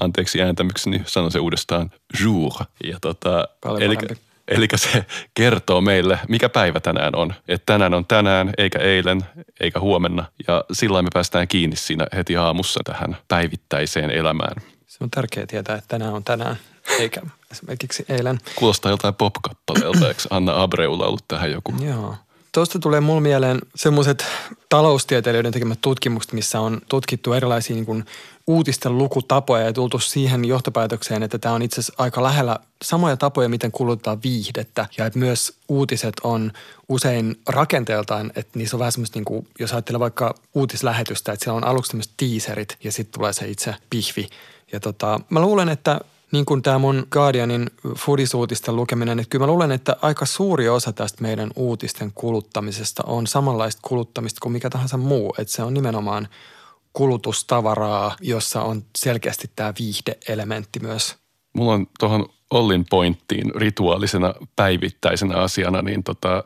Anteeksi 0.01 0.43
ääntämykseni, 0.43 1.03
sanon 1.07 1.31
se 1.31 1.39
uudestaan 1.39 1.91
jour. 2.25 2.53
Ja 2.85 2.99
tota, 3.01 3.49
eli, 3.81 3.97
Eli 4.51 4.67
se 4.75 5.07
kertoo 5.35 5.81
meille, 5.81 6.19
mikä 6.29 6.49
päivä 6.49 6.81
tänään 6.81 7.17
on. 7.17 7.35
Että 7.49 7.73
tänään 7.73 7.95
on 7.95 8.07
tänään, 8.07 8.53
eikä 8.59 8.79
eilen, 8.79 9.21
eikä 9.61 9.81
huomenna. 9.81 10.25
Ja 10.49 10.65
sillä 10.73 11.03
me 11.03 11.09
päästään 11.15 11.49
kiinni 11.49 11.77
siinä 11.77 12.07
heti 12.17 12.37
aamussa 12.37 12.81
tähän 12.85 13.17
päivittäiseen 13.29 14.11
elämään. 14.11 14.63
Se 14.87 15.05
on 15.05 15.11
tärkeää 15.11 15.47
tietää, 15.47 15.77
että 15.77 15.89
tänään 15.89 16.15
on 16.15 16.25
tänään. 16.25 16.57
eikä 16.99 17.21
esimerkiksi 17.51 18.05
eilen. 18.09 18.39
Kuulostaa 18.55 18.91
joltain 18.91 19.15
pop-kappaleelta, 19.15 20.09
eikö 20.09 20.23
Anna 20.31 20.63
Abreulla 20.63 21.07
ollut 21.07 21.25
tähän 21.29 21.51
joku? 21.51 21.75
Joo. 21.81 22.15
Tuosta 22.53 22.79
tulee 22.79 23.01
mulle 23.01 23.21
mieleen 23.21 23.59
semmoiset 23.75 24.27
taloustieteilijöiden 24.69 25.53
tekemät 25.53 25.81
tutkimukset, 25.81 26.33
missä 26.33 26.61
on 26.61 26.81
tutkittu 26.89 27.33
erilaisia 27.33 27.75
niin 27.75 27.87
kuin 27.87 28.05
uutisten 28.47 28.99
lukutapoja 28.99 29.65
ja 29.65 29.73
tultu 29.73 29.99
siihen 29.99 30.45
johtopäätökseen, 30.45 31.23
että 31.23 31.39
tämä 31.39 31.55
on 31.55 31.63
itse 31.63 31.81
asiassa 31.81 32.03
aika 32.03 32.23
lähellä 32.23 32.59
samoja 32.83 33.17
tapoja, 33.17 33.49
miten 33.49 33.73
kulutetaan 33.73 34.23
viihdettä. 34.23 34.87
Ja 34.99 35.07
että 35.07 35.19
myös 35.19 35.53
uutiset 35.69 36.15
on 36.23 36.53
usein 36.89 37.41
rakenteeltaan, 37.49 38.33
että 38.37 38.59
niissä 38.59 38.77
on 38.77 38.79
vähän 38.79 38.93
semmoista, 38.93 39.19
niin 39.19 39.25
kuin, 39.25 39.47
jos 39.59 39.73
ajattelee 39.73 40.01
vaikka 40.01 40.35
uutislähetystä, 40.55 41.33
että 41.33 41.45
siellä 41.45 41.57
on 41.57 41.67
aluksi 41.67 41.91
tämmöiset 41.91 42.13
teaserit 42.17 42.77
ja 42.85 42.93
sitten 42.93 43.19
tulee 43.19 43.33
se 43.33 43.49
itse 43.49 43.75
pihvi. 43.91 44.29
Ja 44.73 44.81
tota, 44.81 45.21
mä 45.31 45.41
luulen, 45.41 45.69
että 45.69 46.01
niin 46.33 46.45
kuin 46.45 46.63
tämä 46.63 46.79
mun 46.79 47.07
Guardianin 47.11 47.71
fudisuutisten 47.97 48.77
lukeminen, 48.77 49.19
että 49.19 49.31
kyllä 49.31 49.43
mä 49.43 49.53
luulen, 49.53 49.73
että 49.73 49.97
aika 50.03 50.27
suuri 50.27 50.69
osa 50.69 50.93
tästä 50.93 51.23
meidän 51.23 51.51
uutisten 51.57 52.13
kuluttamisesta 52.15 53.03
on 53.07 53.27
samanlaista 53.27 53.81
kuluttamista 53.85 54.39
kuin 54.43 54.53
mikä 54.53 54.71
tahansa 54.71 54.97
muu. 54.97 55.35
Että 55.39 55.53
se 55.53 55.63
on 55.63 55.75
nimenomaan 55.75 56.29
kulutustavaraa, 56.93 58.17
jossa 58.21 58.63
on 58.63 58.83
selkeästi 58.99 59.51
tämä 59.57 59.73
viihdeelementti 59.79 60.81
myös. 60.81 61.17
Mulla 61.53 61.73
on 61.73 61.87
tuohon 61.99 62.27
Ollin 62.51 62.85
pointtiin 62.91 63.55
rituaalisena 63.55 64.35
päivittäisenä 64.57 65.37
asiana, 65.37 65.83
niin 65.83 66.03
tota, 66.05 66.45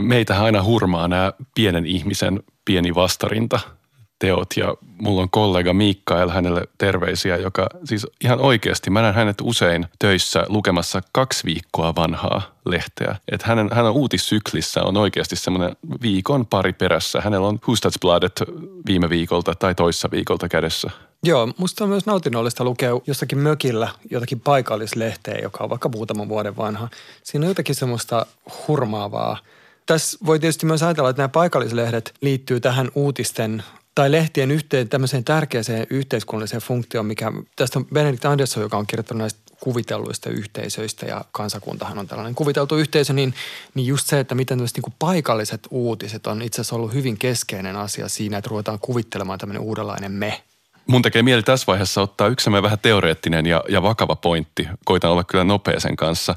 meitähän 0.00 0.44
aina 0.44 0.64
hurmaa 0.64 1.08
nämä 1.08 1.32
pienen 1.54 1.86
ihmisen 1.86 2.42
pieni 2.64 2.94
vastarinta– 2.94 3.60
teot 4.18 4.48
ja 4.56 4.74
mulla 5.00 5.22
on 5.22 5.30
kollega 5.30 5.72
Mikael 5.72 6.30
hänelle 6.30 6.62
terveisiä, 6.78 7.36
joka 7.36 7.66
siis 7.84 8.06
ihan 8.24 8.40
oikeasti, 8.40 8.90
mä 8.90 9.02
näen 9.02 9.14
hänet 9.14 9.36
usein 9.42 9.86
töissä 9.98 10.46
lukemassa 10.48 11.00
kaksi 11.12 11.44
viikkoa 11.44 11.94
vanhaa 11.94 12.42
lehteä. 12.66 13.16
Että 13.32 13.46
hänen, 13.46 13.68
hänen 13.72 13.92
uutissyklissä 13.92 14.82
on 14.82 14.96
oikeasti 14.96 15.36
semmoinen 15.36 15.76
viikon 16.02 16.46
pari 16.46 16.72
perässä. 16.72 17.20
Hänellä 17.20 17.48
on 17.48 17.58
Hustadsbladet 17.66 18.42
viime 18.86 19.08
viikolta 19.10 19.54
tai 19.54 19.74
toissa 19.74 20.08
viikolta 20.10 20.48
kädessä. 20.48 20.90
Joo, 21.22 21.48
musta 21.56 21.84
on 21.84 21.90
myös 21.90 22.06
nautinnollista 22.06 22.64
lukea 22.64 22.90
jossakin 23.06 23.38
mökillä 23.38 23.88
jotakin 24.10 24.40
paikallislehteä, 24.40 25.38
joka 25.42 25.64
on 25.64 25.70
vaikka 25.70 25.88
muutaman 25.88 26.28
vuoden 26.28 26.56
vanha. 26.56 26.88
Siinä 27.22 27.44
on 27.44 27.50
jotakin 27.50 27.74
semmoista 27.74 28.26
hurmaavaa. 28.68 29.38
Tässä 29.86 30.18
voi 30.26 30.38
tietysti 30.38 30.66
myös 30.66 30.82
ajatella, 30.82 31.10
että 31.10 31.22
nämä 31.22 31.28
paikallislehdet 31.28 32.14
liittyy 32.20 32.60
tähän 32.60 32.90
uutisten 32.94 33.62
tai 33.94 34.12
lehtien 34.12 34.50
yhteen 34.50 34.88
tämmöiseen 34.88 35.24
tärkeäseen 35.24 35.86
yhteiskunnalliseen 35.90 36.62
funktioon, 36.62 37.06
mikä 37.06 37.32
tästä 37.56 37.78
on 37.78 37.86
Benedict 37.86 38.24
Anderson, 38.24 38.62
joka 38.62 38.76
on 38.76 38.86
kirjoittanut 38.86 39.18
näistä 39.18 39.40
kuvitelluista 39.60 40.30
yhteisöistä 40.30 41.06
ja 41.06 41.24
kansakuntahan 41.32 41.98
on 41.98 42.06
tällainen 42.06 42.34
kuviteltu 42.34 42.76
yhteisö, 42.76 43.12
niin, 43.12 43.34
niin 43.74 43.86
just 43.86 44.06
se, 44.06 44.20
että 44.20 44.34
miten 44.34 44.58
niin 44.58 44.82
kuin 44.82 44.94
paikalliset 44.98 45.68
uutiset 45.70 46.26
on 46.26 46.42
itse 46.42 46.60
asiassa 46.60 46.76
ollut 46.76 46.94
hyvin 46.94 47.18
keskeinen 47.18 47.76
asia 47.76 48.08
siinä, 48.08 48.38
että 48.38 48.50
ruvetaan 48.50 48.78
kuvittelemaan 48.78 49.38
tämmöinen 49.38 49.62
uudenlainen 49.62 50.12
me. 50.12 50.42
Mun 50.86 51.02
tekee 51.02 51.22
mieli 51.22 51.42
tässä 51.42 51.66
vaiheessa 51.66 52.02
ottaa 52.02 52.28
yksi 52.28 52.52
vähän 52.52 52.78
teoreettinen 52.82 53.46
ja, 53.46 53.64
ja 53.68 53.82
vakava 53.82 54.16
pointti. 54.16 54.68
Koitan 54.84 55.10
olla 55.10 55.24
kyllä 55.24 55.44
nopea 55.44 55.80
sen 55.80 55.96
kanssa. 55.96 56.34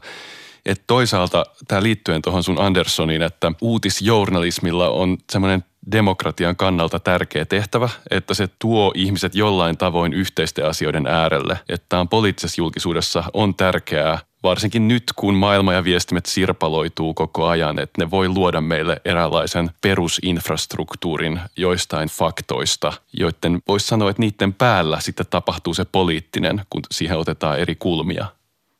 Että 0.65 0.83
toisaalta 0.87 1.45
tämä 1.67 1.83
liittyen 1.83 2.21
tuohon 2.21 2.43
sun 2.43 2.61
Andersoniin, 2.61 3.21
että 3.21 3.51
uutisjournalismilla 3.61 4.89
on 4.89 5.17
semmoinen 5.31 5.63
demokratian 5.91 6.55
kannalta 6.55 6.99
tärkeä 6.99 7.45
tehtävä, 7.45 7.89
että 8.11 8.33
se 8.33 8.47
tuo 8.59 8.91
ihmiset 8.95 9.35
jollain 9.35 9.77
tavoin 9.77 10.13
yhteisten 10.13 10.65
asioiden 10.65 11.07
äärelle. 11.07 11.59
Että 11.69 11.99
on 11.99 12.09
poliittisessa 12.09 12.61
julkisuudessa 12.61 13.23
on 13.33 13.55
tärkeää, 13.55 14.19
varsinkin 14.43 14.87
nyt 14.87 15.03
kun 15.15 15.33
maailma 15.35 15.73
ja 15.73 15.83
viestimet 15.83 16.25
sirpaloituu 16.25 17.13
koko 17.13 17.47
ajan, 17.47 17.79
että 17.79 18.03
ne 18.03 18.11
voi 18.11 18.29
luoda 18.29 18.61
meille 18.61 19.01
eräänlaisen 19.05 19.71
perusinfrastruktuurin 19.81 21.39
joistain 21.57 22.09
faktoista, 22.09 22.93
joiden 23.13 23.59
voisi 23.67 23.87
sanoa, 23.87 24.09
että 24.09 24.21
niiden 24.21 24.53
päällä 24.53 24.99
sitten 24.99 25.25
tapahtuu 25.29 25.73
se 25.73 25.85
poliittinen, 25.85 26.61
kun 26.69 26.81
siihen 26.91 27.17
otetaan 27.17 27.59
eri 27.59 27.75
kulmia. 27.75 28.25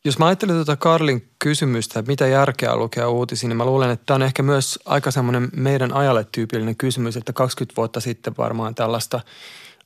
Jos 0.04 0.18
mä 0.18 0.26
ajattelen 0.26 0.54
tuota 0.54 0.76
Karlin 0.76 1.28
kysymystä, 1.38 1.98
että 1.98 2.10
mitä 2.10 2.26
järkeä 2.26 2.76
lukea 2.76 3.08
uutisia, 3.08 3.48
niin 3.48 3.56
mä 3.56 3.64
luulen, 3.64 3.90
että 3.90 4.06
tämä 4.06 4.14
on 4.14 4.22
ehkä 4.22 4.42
myös 4.42 4.78
aika 4.84 5.10
semmoinen 5.10 5.48
meidän 5.56 5.92
ajalle 5.92 6.26
tyypillinen 6.32 6.76
kysymys, 6.76 7.16
että 7.16 7.32
20 7.32 7.76
vuotta 7.76 8.00
sitten 8.00 8.34
varmaan 8.38 8.74
tällaista 8.74 9.20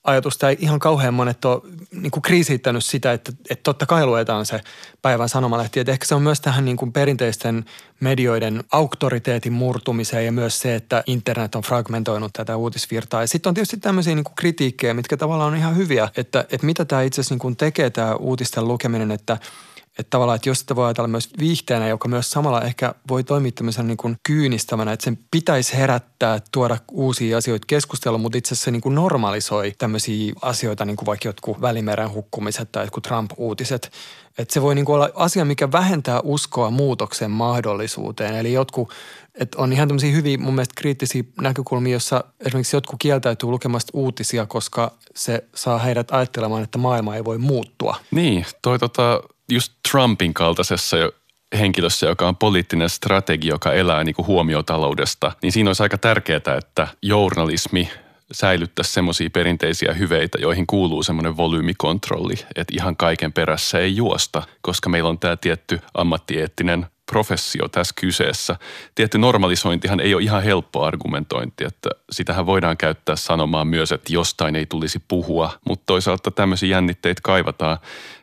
ajatusta 0.05 0.49
ei 0.49 0.57
ihan 0.61 0.79
kauhean 0.79 1.15
monet 1.15 1.45
ole 1.45 1.63
niin 1.93 2.11
kuin 2.11 2.23
kriisittänyt 2.23 2.85
sitä, 2.85 3.13
että, 3.13 3.33
että 3.51 3.63
totta 3.63 3.87
kai 3.87 4.07
luetaan 4.07 4.47
se 4.47 4.61
päivän 5.03 5.29
sanomalehti. 5.29 5.81
Että 5.81 5.93
ehkä 5.93 6.07
se 6.07 6.15
on 6.15 6.23
myös 6.23 6.41
tähän 6.41 6.65
niin 6.65 6.77
kuin 6.77 6.93
perinteisten 6.93 7.65
medioiden 8.01 8.65
auktoriteetin 8.73 9.53
murtumiseen 9.53 10.27
ja 10.27 10.33
myös 10.33 10.61
se, 10.61 10.75
että 10.75 11.05
internet 11.07 11.55
on 11.55 11.63
fragmentoinut 11.63 12.33
tätä 12.33 12.57
uutisvirtaa. 12.57 13.27
Sitten 13.27 13.51
on 13.51 13.55
tietysti 13.55 13.77
tämmöisiä 13.77 14.15
niin 14.15 14.25
kuin 14.25 14.37
kritiikkejä, 14.37 14.95
mitkä 14.95 15.17
tavallaan 15.17 15.53
on 15.53 15.59
ihan 15.59 15.77
hyviä, 15.77 16.09
että, 16.17 16.41
että 16.51 16.67
mitä 16.67 16.85
tämä 16.85 17.03
itse 17.03 17.21
asiassa 17.21 17.35
niin 17.35 17.41
kuin 17.41 17.57
tekee 17.57 17.91
tämä 17.91 18.15
uutisten 18.15 18.69
lukeminen, 18.69 19.11
että– 19.11 19.39
että 19.99 20.11
tavallaan, 20.11 20.37
että 20.37 20.49
jos 20.49 20.61
sitä 20.61 20.77
voi 20.77 20.87
ajatella 20.87 21.09
myös 21.09 21.31
viihteenä, 21.39 21.89
joka 21.89 22.09
myös 22.09 22.31
samalla 22.31 22.63
ehkä 22.63 22.95
voi 23.09 23.25
toimia 23.25 23.53
tämmöisen 23.53 23.87
niin 23.87 23.97
kuin 23.97 24.17
kyynistävänä, 24.27 24.93
että 24.93 25.05
sen 25.05 25.19
pitäisi 25.31 25.77
herättää, 25.77 26.41
tuoda 26.53 26.79
uusia 26.91 27.39
asioita 27.39 27.67
keskustelua, 27.67 28.19
mutta 28.19 28.39
itse 28.39 28.49
asiassa 28.49 28.65
se 28.65 28.71
niin 28.71 28.83
kuin 28.83 28.95
normalisoi 28.95 29.73
tämmöisiä 29.79 30.33
asioita, 30.43 30.85
niin 30.85 30.97
kuin 30.97 31.07
vaikka 31.07 31.29
jotkut 31.29 31.61
välimeren 31.61 32.13
hukkumiset 32.13 32.73
tai 32.73 32.85
jotkut 32.85 33.03
Trump-uutiset. 33.03 33.93
Että 34.39 34.55
se 34.55 34.63
voi 34.63 34.75
niin 34.75 34.85
kuin 34.85 34.95
olla 34.95 35.11
asia, 35.15 35.45
mikä 35.45 35.73
vähentää 35.73 36.21
uskoa 36.21 36.71
muutoksen 36.71 37.31
mahdollisuuteen. 37.31 38.35
Eli 38.35 38.53
jotkut, 38.53 38.93
että 39.35 39.59
on 39.59 39.73
ihan 39.73 39.89
tämmöisiä 39.89 40.13
hyviä 40.13 40.39
mun 40.39 40.55
mielestä 40.55 40.75
kriittisiä 40.77 41.23
näkökulmia, 41.41 41.93
jossa 41.93 42.25
esimerkiksi 42.41 42.77
jotkut 42.77 42.97
kieltäytyy 42.99 43.49
lukemasta 43.49 43.91
uutisia, 43.95 44.47
koska 44.47 44.93
se 45.15 45.45
saa 45.55 45.79
heidät 45.79 46.11
ajattelemaan, 46.11 46.63
että 46.63 46.79
maailma 46.79 47.17
ei 47.17 47.25
voi 47.25 47.39
muuttua. 47.39 47.97
Niin, 48.11 48.47
toi 48.63 48.79
tota, 48.79 49.23
just 49.53 49.73
Trumpin 49.91 50.35
kaltaisessa 50.35 50.97
henkilössä, 51.59 52.07
joka 52.07 52.29
on 52.29 52.37
poliittinen 52.37 52.89
strategi, 52.89 53.49
joka 53.49 53.73
elää 53.73 54.05
niin 54.05 54.15
kuin 54.15 54.27
huomiotaloudesta, 54.27 55.33
niin 55.43 55.53
siinä 55.53 55.71
olisi 55.71 55.83
aika 55.83 55.99
tärkeää, 55.99 56.59
että 56.59 56.89
journalismi 57.03 57.91
säilyttäisi 58.33 58.93
semmoisia 58.93 59.31
perinteisiä 59.31 59.93
hyveitä, 59.93 60.39
joihin 60.41 60.67
kuuluu 60.67 61.03
semmoinen 61.03 61.37
volyymikontrolli, 61.37 62.35
että 62.57 62.75
ihan 62.77 62.97
kaiken 62.97 63.33
perässä 63.33 63.79
ei 63.79 63.97
juosta, 63.97 64.43
koska 64.63 64.89
meillä 64.89 65.11
on 65.11 65.19
tämä 65.19 65.37
tietty 65.37 65.81
ammattieettinen 65.95 66.87
professio 67.13 67.69
tässä 67.69 67.95
kyseessä. 68.01 68.57
Tietty 68.95 69.19
normalisointihan 69.19 70.01
ei 70.01 70.15
ole 70.15 70.23
ihan 70.23 70.43
helppo 70.43 70.85
argumentointi, 70.85 71.65
että 71.65 71.91
sitähän 72.11 72.47
voidaan 72.47 72.77
käyttää 72.77 73.17
sanomaan 73.17 73.67
myös, 73.67 73.93
että 73.93 74.13
jostain 74.13 74.57
ei 74.57 74.67
tulisi 74.67 75.03
puhua, 75.09 75.51
mutta 75.69 75.83
toisaalta 75.87 76.31
tämmöisiä 76.31 76.69
jännitteitä 76.69 77.21
kaivataan. 77.25 77.79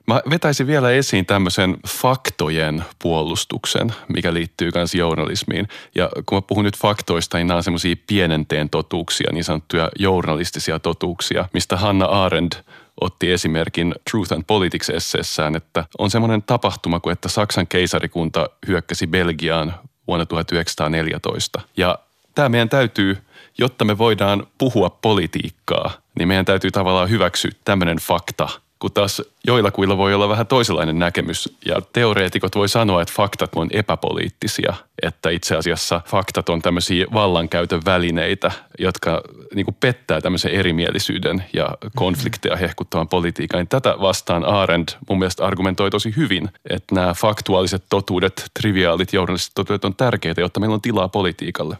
Mä 0.07 0.21
vetäisin 0.29 0.67
vielä 0.67 0.91
esiin 0.91 1.25
tämmöisen 1.25 1.77
faktojen 1.87 2.83
puolustuksen, 2.99 3.93
mikä 4.07 4.33
liittyy 4.33 4.71
myös 4.75 4.95
journalismiin. 4.95 5.67
Ja 5.95 6.09
kun 6.25 6.37
mä 6.37 6.41
puhun 6.41 6.65
nyt 6.65 6.77
faktoista, 6.77 7.37
niin 7.37 7.47
nämä 7.47 7.57
on 7.57 7.63
semmoisia 7.63 7.95
pienenteen 8.07 8.69
totuuksia, 8.69 9.29
niin 9.31 9.43
sanottuja 9.43 9.89
journalistisia 9.99 10.79
totuuksia, 10.79 11.45
mistä 11.53 11.77
Hanna 11.77 12.05
Arendt 12.05 12.55
otti 13.01 13.31
esimerkin 13.31 13.95
Truth 14.11 14.33
and 14.33 14.43
Politics 14.47 14.89
esseessään, 14.89 15.55
että 15.55 15.85
on 15.97 16.09
semmoinen 16.09 16.43
tapahtuma 16.43 16.99
kuin, 16.99 17.13
että 17.13 17.29
Saksan 17.29 17.67
keisarikunta 17.67 18.49
hyökkäsi 18.67 19.07
Belgiaan 19.07 19.73
vuonna 20.07 20.25
1914. 20.25 21.61
Ja 21.77 21.99
tämä 22.35 22.49
meidän 22.49 22.69
täytyy, 22.69 23.17
jotta 23.57 23.85
me 23.85 23.97
voidaan 23.97 24.47
puhua 24.57 24.89
politiikkaa, 24.89 25.91
niin 26.19 26.27
meidän 26.27 26.45
täytyy 26.45 26.71
tavallaan 26.71 27.09
hyväksyä 27.09 27.51
tämmöinen 27.65 27.97
fakta– 27.97 28.49
kun 28.79 28.91
taas 28.91 29.21
joillakuilla 29.47 29.97
voi 29.97 30.13
olla 30.13 30.29
vähän 30.29 30.47
toisenlainen 30.47 30.99
näkemys. 30.99 31.57
Ja 31.65 31.81
teoreetikot 31.93 32.55
voi 32.55 32.69
sanoa, 32.69 33.01
että 33.01 33.13
faktat 33.17 33.49
on 33.55 33.69
epäpoliittisia, 33.71 34.73
että 35.01 35.29
itse 35.29 35.55
asiassa 35.55 36.01
faktat 36.05 36.49
on 36.49 36.61
tämmöisiä 36.61 37.05
vallankäytön 37.13 37.81
välineitä, 37.85 38.51
jotka 38.79 39.21
niin 39.55 39.65
kuin 39.65 39.77
pettää 39.79 40.21
tämmöisen 40.21 40.51
erimielisyyden 40.51 41.43
ja 41.53 41.69
konflikteja 41.95 42.55
hehkuttavan 42.55 43.07
politiikan. 43.07 43.57
Niin 43.57 43.67
tätä 43.67 43.95
vastaan 44.01 44.45
Arendt 44.45 44.97
mun 45.09 45.19
mielestä 45.19 45.45
argumentoi 45.45 45.89
tosi 45.89 46.13
hyvin, 46.15 46.49
että 46.69 46.95
nämä 46.95 47.13
faktuaaliset 47.13 47.83
totuudet, 47.89 48.51
triviaalit 48.59 49.13
journalistiset 49.13 49.55
totuudet 49.55 49.85
on 49.85 49.95
tärkeitä, 49.95 50.41
jotta 50.41 50.59
meillä 50.59 50.73
on 50.73 50.81
tilaa 50.81 51.07
politiikalle. 51.07 51.77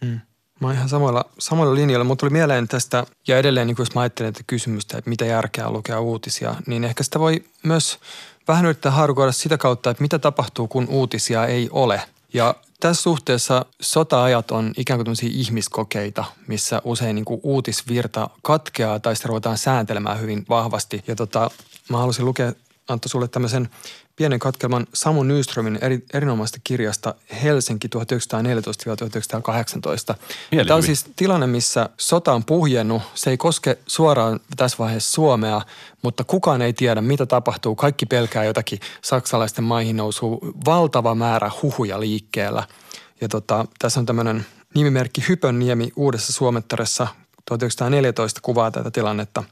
Mm. 0.00 0.20
Mä 0.60 0.66
oon 0.66 0.76
ihan 0.76 0.88
samalla, 0.88 1.24
samalla 1.38 1.74
linjalla. 1.74 2.04
Mutta 2.04 2.20
tuli 2.20 2.30
mieleen 2.30 2.68
tästä, 2.68 3.06
ja 3.28 3.38
edelleen 3.38 3.66
niin 3.66 3.76
jos 3.78 3.94
mä 3.94 4.00
ajattelen 4.00 4.28
että 4.28 4.42
kysymystä, 4.46 4.98
että 4.98 5.10
mitä 5.10 5.24
järkeä 5.24 5.70
lukea 5.70 6.00
uutisia, 6.00 6.54
niin 6.66 6.84
ehkä 6.84 7.02
sitä 7.02 7.18
voi 7.18 7.44
myös 7.62 7.98
vähän 8.48 8.64
yrittää 8.64 8.92
harukoida 8.92 9.32
sitä 9.32 9.58
kautta, 9.58 9.90
että 9.90 10.02
mitä 10.02 10.18
tapahtuu, 10.18 10.68
kun 10.68 10.88
uutisia 10.88 11.46
ei 11.46 11.68
ole. 11.72 12.02
Ja 12.34 12.54
tässä 12.80 13.02
suhteessa 13.02 13.64
sota-ajat 13.80 14.50
on 14.50 14.72
ikään 14.76 15.04
kuin 15.04 15.16
ihmiskokeita, 15.22 16.24
missä 16.46 16.82
usein 16.84 17.14
niin 17.14 17.24
kuin 17.24 17.40
uutisvirta 17.42 18.30
katkeaa 18.42 19.00
tai 19.00 19.16
sitä 19.16 19.28
ruvetaan 19.28 19.58
sääntelemään 19.58 20.20
hyvin 20.20 20.44
vahvasti. 20.48 21.04
Ja 21.06 21.16
tota, 21.16 21.50
mä 21.88 21.98
halusin 21.98 22.24
lukea 22.24 22.52
Antto 22.88 23.08
sulle 23.08 23.28
tämmöisen 23.28 23.68
pienen 24.16 24.38
katkelman 24.38 24.86
Samu 24.94 25.22
Nyströmin 25.22 25.78
eri, 25.80 26.04
erinomaisesta 26.12 26.58
kirjasta 26.64 27.14
Helsinki 27.42 27.88
1914-1918. 27.96 28.00
Mieli 30.50 30.66
Tämä 30.66 30.76
on 30.76 30.82
siis 30.82 31.06
tilanne, 31.16 31.46
missä 31.46 31.88
sota 31.96 32.32
on 32.32 32.44
puhjennut. 32.44 33.02
Se 33.14 33.30
ei 33.30 33.36
koske 33.36 33.78
suoraan 33.86 34.40
tässä 34.56 34.78
vaiheessa 34.78 35.12
Suomea, 35.12 35.62
mutta 36.02 36.24
kukaan 36.24 36.62
ei 36.62 36.72
tiedä, 36.72 37.00
mitä 37.00 37.26
tapahtuu. 37.26 37.74
Kaikki 37.74 38.06
pelkää 38.06 38.44
jotakin 38.44 38.80
saksalaisten 39.02 39.64
maihin 39.64 39.96
nousuu 39.96 40.40
valtava 40.64 41.14
määrä 41.14 41.50
huhuja 41.62 42.00
liikkeellä. 42.00 42.62
Ja 43.20 43.28
tota, 43.28 43.66
tässä 43.78 44.00
on 44.00 44.06
tämmöinen 44.06 44.46
nimimerkki 44.74 45.24
Hypönniemi 45.28 45.92
Uudessa 45.96 46.32
Suomettaressa 46.32 47.06
1914 47.44 48.40
kuvaa 48.42 48.70
tätä 48.70 48.90
tilannetta. 48.90 49.44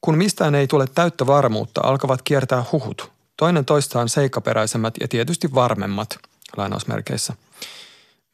Kun 0.00 0.18
mistään 0.18 0.54
ei 0.54 0.66
tule 0.66 0.86
täyttä 0.94 1.26
varmuutta, 1.26 1.80
alkavat 1.84 2.22
kiertää 2.22 2.64
huhut. 2.72 3.12
Toinen 3.36 3.64
toistaan 3.64 4.08
seikkaperäisemmät 4.08 4.94
ja 5.00 5.08
tietysti 5.08 5.54
varmemmat, 5.54 6.18
lainausmerkeissä. 6.56 7.34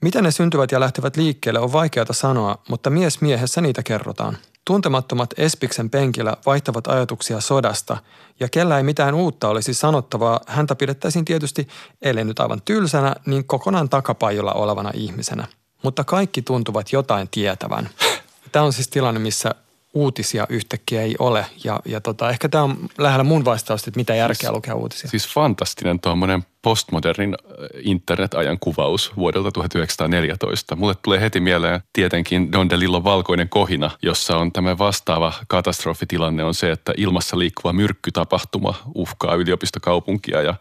Miten 0.03 0.25
ne 0.25 0.31
syntyvät 0.31 0.73
ja 0.73 0.81
lähtevät 0.81 1.17
liikkeelle 1.17 1.61
on 1.61 1.73
vaikeata 1.73 2.13
sanoa, 2.13 2.59
mutta 2.69 2.91
mies 2.91 3.21
miehessä 3.21 3.61
niitä 3.61 3.83
kerrotaan. 3.83 4.39
Tuntemattomat 4.65 5.35
Espiksen 5.37 5.91
penkillä 5.91 6.37
vaihtavat 6.47 6.87
ajatuksia 6.87 7.41
sodasta, 7.41 7.97
ja 8.41 8.49
kellä 8.49 8.77
ei 8.77 8.83
mitään 8.83 9.15
uutta 9.15 9.49
olisi 9.49 9.75
sanottavaa, 9.75 10.41
häntä 10.47 10.75
pidettäisiin 10.75 11.25
tietysti, 11.25 11.69
ellei 12.03 12.25
nyt 12.25 12.41
aivan 12.41 12.63
tylsänä, 12.65 13.15
niin 13.27 13.45
kokonaan 13.45 13.89
takapajolla 13.89 14.53
olevana 14.53 14.91
ihmisenä. 14.95 15.47
Mutta 15.83 16.05
kaikki 16.05 16.43
tuntuvat 16.43 16.93
jotain 16.93 17.29
tietävän. 17.29 17.91
Tämä 18.53 18.65
on 18.65 18.73
siis 18.73 18.89
tilanne, 18.89 19.21
missä 19.21 19.55
uutisia 19.95 20.47
yhtäkkiä 20.49 21.03
ei 21.03 21.15
ole, 21.19 21.47
ja, 21.65 21.81
ja 21.85 22.01
tota, 22.01 22.31
ehkä 22.31 22.49
tämä 22.49 22.65
on 22.65 22.77
lähellä 22.99 23.25
mun 23.25 23.45
vastausta, 23.45 23.91
että 23.91 24.01
mitä 24.01 24.15
järkeä 24.15 24.53
lukea 24.53 24.75
uutisia. 24.75 25.11
Siis 25.11 25.29
fantastinen 25.29 26.01
tuommoinen 26.01 26.43
postmodernin 26.63 27.35
äh, 27.35 27.69
internetajan 27.83 28.59
kuvaus 28.61 29.17
vuodelta 29.17 29.51
1914. 29.51 30.77
Mulle 30.77 30.95
tulee 31.03 31.21
heti 31.21 31.41
mieleen 31.41 31.81
tietenkin 31.93 32.53
Don 32.53 32.71
DeLillon 32.71 33.05
valkoinen 33.05 33.49
kohina, 33.49 33.91
jossa 34.03 34.37
on 34.37 34.53
tämä 34.53 34.79
vastaava 34.79 35.33
katastrofitilanne 35.49 36.45
on 36.45 36.55
se, 36.55 36.71
että 36.71 36.93
ilmassa 36.97 37.39
liikkuva 37.39 37.73
myrkkytapahtuma 37.73 38.75
uhkaa 38.95 39.35
yliopistokaupunkia 39.35 40.43
ja 40.43 40.55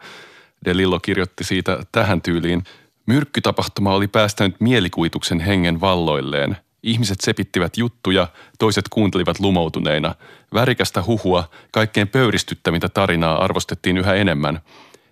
DeLillo 0.64 1.00
kirjoitti 1.00 1.44
siitä 1.44 1.78
tähän 1.92 2.22
tyyliin. 2.22 2.64
Myrkkytapahtuma 3.06 3.94
oli 3.94 4.08
päästänyt 4.08 4.60
mielikuvituksen 4.60 5.40
hengen 5.40 5.80
valloilleen. 5.80 6.56
Ihmiset 6.84 7.20
sepittivät 7.20 7.76
juttuja, 7.76 8.28
toiset 8.58 8.88
kuuntelivat 8.88 9.40
lumoutuneina. 9.40 10.14
Värikästä 10.54 11.02
huhua, 11.06 11.50
kaikkein 11.72 12.08
pöyristyttävintä 12.08 12.88
tarinaa 12.88 13.44
arvostettiin 13.44 13.98
yhä 13.98 14.14
enemmän. 14.14 14.60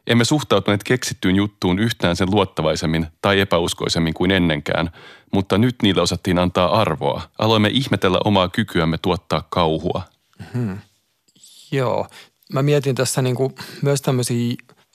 Emme 0.06 0.24
suhtautuneet 0.24 0.84
keksittyyn 0.84 1.36
juttuun 1.36 1.78
yhtään 1.78 2.16
sen 2.16 2.30
luottavaisemmin 2.30 3.06
tai 3.22 3.40
epäuskoisemmin 3.40 4.14
kuin 4.14 4.30
ennenkään, 4.30 4.90
mutta 5.32 5.58
nyt 5.58 5.76
niille 5.82 6.02
osattiin 6.02 6.38
antaa 6.38 6.80
arvoa. 6.80 7.22
Aloimme 7.38 7.68
ihmetellä 7.68 8.18
omaa 8.24 8.48
kykyämme 8.48 8.98
tuottaa 9.02 9.42
kauhua. 9.50 10.02
Joo. 11.72 12.06
Mä 12.52 12.62
mietin 12.62 12.94
tässä 12.94 13.22
niin 13.22 13.36
kuin 13.36 13.54
myös 13.82 14.02
tämmöisiä 14.02 14.54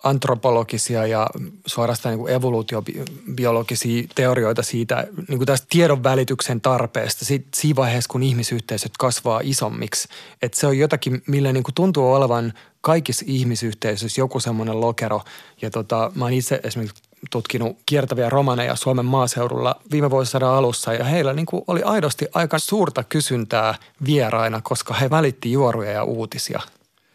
antropologisia 0.09 1.07
ja 1.07 1.27
suorastaan 1.65 2.17
niin 2.17 2.29
evoluutiobiologisia 2.29 4.07
teorioita 4.15 4.63
siitä 4.63 5.07
niin 5.27 5.37
kuin 5.37 5.45
tästä 5.45 5.67
tiedon 5.69 6.03
välityksen 6.03 6.61
tarpeesta 6.61 7.25
siinä 7.25 7.75
vaiheessa, 7.75 8.09
kun 8.11 8.23
ihmisyhteisöt 8.23 8.91
kasvaa 8.99 9.41
isommiksi. 9.43 10.07
Että 10.41 10.59
se 10.59 10.67
on 10.67 10.77
jotakin, 10.77 11.23
millä 11.27 11.53
niin 11.53 11.63
kuin 11.63 11.75
tuntuu 11.75 12.13
olevan 12.13 12.53
kaikissa 12.81 13.25
ihmisyhteisöissä 13.27 14.21
joku 14.21 14.39
semmoinen 14.39 14.81
lokero. 14.81 15.21
Ja 15.61 15.69
tota, 15.71 16.11
mä 16.15 16.25
oon 16.25 16.33
itse 16.33 16.59
esimerkiksi 16.63 17.03
tutkinut 17.31 17.77
kiertäviä 17.85 18.29
romaneja 18.29 18.75
Suomen 18.75 19.05
maaseudulla 19.05 19.75
viime 19.91 20.09
vuosisadan 20.09 20.49
alussa 20.49 20.93
ja 20.93 21.03
heillä 21.03 21.33
niin 21.33 21.45
kuin 21.45 21.63
oli 21.67 21.83
aidosti 21.83 22.25
aika 22.33 22.59
suurta 22.59 23.03
kysyntää 23.03 23.75
vieraina, 24.05 24.61
koska 24.63 24.93
he 24.93 25.09
välitti 25.09 25.51
juoruja 25.51 25.91
ja 25.91 26.03
uutisia. 26.03 26.61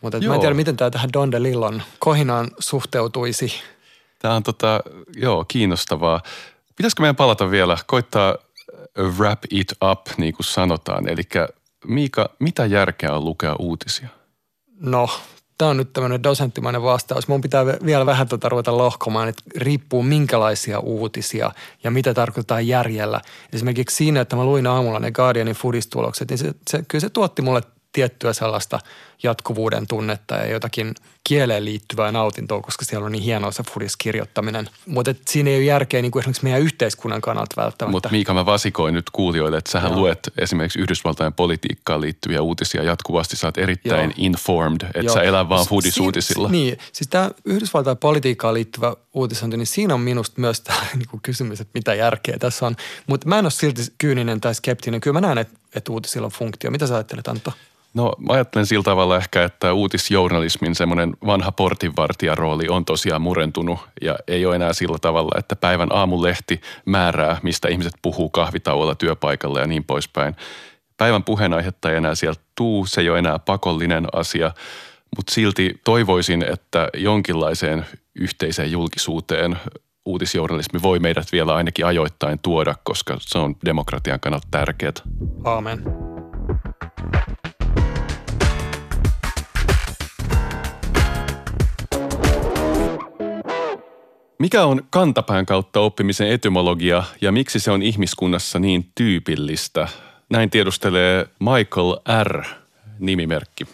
Mutta 0.02 0.20
mä 0.20 0.34
en 0.34 0.40
tiedä, 0.40 0.54
miten 0.54 0.76
tämä 0.76 0.90
tähän 0.90 1.10
Don 1.12 1.32
DeLillon 1.32 1.82
kohinaan 1.98 2.50
suhteutuisi. 2.58 3.52
Tämä 4.18 4.34
on 4.34 4.42
tota, 4.42 4.80
joo, 5.16 5.44
kiinnostavaa. 5.48 6.22
Pitäisikö 6.76 7.02
meidän 7.02 7.16
palata 7.16 7.50
vielä, 7.50 7.76
koittaa 7.86 8.28
äh, 8.98 9.18
wrap 9.18 9.42
it 9.50 9.72
up, 9.90 10.00
niin 10.18 10.34
kuin 10.34 10.46
sanotaan. 10.46 11.08
Eli 11.08 11.22
Miika, 11.86 12.30
mitä 12.38 12.66
järkeä 12.66 13.12
on 13.12 13.24
lukea 13.24 13.56
uutisia? 13.58 14.08
No, 14.80 15.08
tämä 15.58 15.70
on 15.70 15.76
nyt 15.76 15.92
tämmöinen 15.92 16.22
dosenttimainen 16.22 16.82
vastaus. 16.82 17.28
Mun 17.28 17.40
pitää 17.40 17.66
vielä 17.66 18.06
vähän 18.06 18.28
tätä 18.28 18.48
ruveta 18.48 18.78
lohkomaan, 18.78 19.28
että 19.28 19.42
riippuu 19.56 20.02
minkälaisia 20.02 20.78
uutisia 20.78 21.52
ja 21.84 21.90
mitä 21.90 22.14
tarkoittaa 22.14 22.60
järjellä. 22.60 23.20
Esimerkiksi 23.52 23.96
siinä, 23.96 24.20
että 24.20 24.36
mä 24.36 24.44
luin 24.44 24.66
aamulla 24.66 24.98
ne 24.98 25.10
Guardianin 25.10 25.54
foodistulokset, 25.54 26.30
niin 26.30 26.38
se, 26.38 26.52
se, 26.70 26.84
kyllä 26.88 27.00
se 27.00 27.10
tuotti 27.10 27.42
mulle 27.42 27.62
tiettyä 27.92 28.32
sellaista 28.32 28.78
jatkuvuuden 29.22 29.86
tunnetta 29.86 30.34
ja 30.34 30.46
jotakin 30.50 30.94
kieleen 31.24 31.64
liittyvää 31.64 32.12
nautintoa, 32.12 32.60
koska 32.60 32.84
siellä 32.84 33.06
on 33.06 33.12
niin 33.12 33.22
hienoa 33.24 33.50
se 33.52 33.62
foodiskirjoittaminen. 33.62 34.68
Mutta 34.86 35.14
siinä 35.28 35.50
ei 35.50 35.56
ole 35.56 35.64
järkeä 35.64 36.02
niin 36.02 36.12
kuin 36.12 36.20
esimerkiksi 36.20 36.44
meidän 36.44 36.60
yhteiskunnan 36.60 37.20
kannalta 37.20 37.62
välttämättä. 37.62 37.92
Mutta 37.92 38.08
Miika, 38.08 38.34
mä 38.34 38.46
vasikoin 38.46 38.94
nyt 38.94 39.10
kuulijoille, 39.12 39.58
että 39.58 39.70
sähän 39.70 39.90
Joo. 39.92 40.00
luet 40.00 40.18
esimerkiksi 40.38 40.78
Yhdysvaltain 40.78 41.32
politiikkaan 41.32 42.00
liittyviä 42.00 42.42
uutisia 42.42 42.82
jatkuvasti. 42.82 43.36
Sä 43.36 43.46
oot 43.46 43.58
erittäin 43.58 44.10
Joo. 44.10 44.14
informed, 44.16 44.80
että 44.82 44.98
Joo. 45.00 45.14
sä 45.14 45.22
elää 45.22 45.48
vaan 45.48 45.64
Si- 45.64 45.68
foodisuutisilla. 45.68 46.48
si- 46.48 46.52
Niin, 46.52 46.78
siis 46.92 47.08
tämä 47.08 47.30
Yhdysvaltain 47.44 47.96
politiikkaan 47.96 48.54
liittyvä 48.54 48.96
uutisointi, 49.14 49.56
niin 49.56 49.66
siinä 49.66 49.94
on 49.94 50.00
minusta 50.00 50.40
myös 50.40 50.60
tämä 50.60 50.78
niinku 50.98 51.20
kysymys, 51.22 51.60
että 51.60 51.70
mitä 51.74 51.94
järkeä 51.94 52.36
tässä 52.38 52.66
on. 52.66 52.76
Mutta 53.06 53.28
mä 53.28 53.38
en 53.38 53.44
ole 53.44 53.50
silti 53.50 53.82
kyyninen 53.98 54.40
tai 54.40 54.54
skeptinen. 54.54 55.00
Kyllä 55.00 55.20
mä 55.20 55.26
näen, 55.26 55.38
että, 55.38 55.54
että 55.74 55.92
uutisilla 55.92 56.24
on 56.26 56.32
funktio. 56.32 56.70
Mitä 56.70 56.86
sä 56.86 56.94
ajattelet, 56.94 57.28
Antto? 57.28 57.52
No 57.94 58.12
mä 58.18 58.32
ajattelen 58.32 58.66
sillä 58.66 58.82
tavalla 58.82 59.16
ehkä, 59.16 59.44
että 59.44 59.72
uutisjournalismin 59.72 60.74
semmoinen 60.74 61.16
vanha 61.26 61.52
portinvartijarooli 61.52 62.68
on 62.68 62.84
tosiaan 62.84 63.22
murentunut 63.22 63.78
ja 64.02 64.16
ei 64.28 64.46
ole 64.46 64.56
enää 64.56 64.72
sillä 64.72 64.98
tavalla, 64.98 65.38
että 65.38 65.56
päivän 65.56 65.88
aamulehti 65.92 66.60
määrää, 66.86 67.36
mistä 67.42 67.68
ihmiset 67.68 67.94
puhuu 68.02 68.30
kahvitauolla 68.30 68.94
työpaikalla 68.94 69.60
ja 69.60 69.66
niin 69.66 69.84
poispäin. 69.84 70.36
Päivän 70.96 71.24
puheenaihetta 71.24 71.90
ei 71.90 71.96
enää 71.96 72.14
sieltä 72.14 72.40
tuu, 72.54 72.86
se 72.86 73.00
ei 73.00 73.10
ole 73.10 73.18
enää 73.18 73.38
pakollinen 73.38 74.06
asia, 74.12 74.52
mutta 75.16 75.34
silti 75.34 75.80
toivoisin, 75.84 76.42
että 76.52 76.88
jonkinlaiseen 76.94 77.86
yhteiseen 78.14 78.72
julkisuuteen 78.72 79.56
uutisjournalismi 80.04 80.82
voi 80.82 80.98
meidät 80.98 81.32
vielä 81.32 81.54
ainakin 81.54 81.86
ajoittain 81.86 82.38
tuoda, 82.38 82.74
koska 82.84 83.16
se 83.20 83.38
on 83.38 83.56
demokratian 83.64 84.20
kannalta 84.20 84.48
tärkeää. 84.50 84.92
Aamen. 85.44 86.11
Mikä 94.42 94.64
on 94.64 94.82
kantapään 94.90 95.46
kautta 95.46 95.80
oppimisen 95.80 96.28
etymologia 96.28 97.04
ja 97.20 97.32
miksi 97.32 97.60
se 97.60 97.70
on 97.70 97.82
ihmiskunnassa 97.82 98.58
niin 98.58 98.90
tyypillistä? 98.94 99.88
Näin 100.30 100.50
tiedustelee 100.50 101.26
Michael 101.38 101.96
R. 102.22 102.44
nimimerkki. 102.98 103.66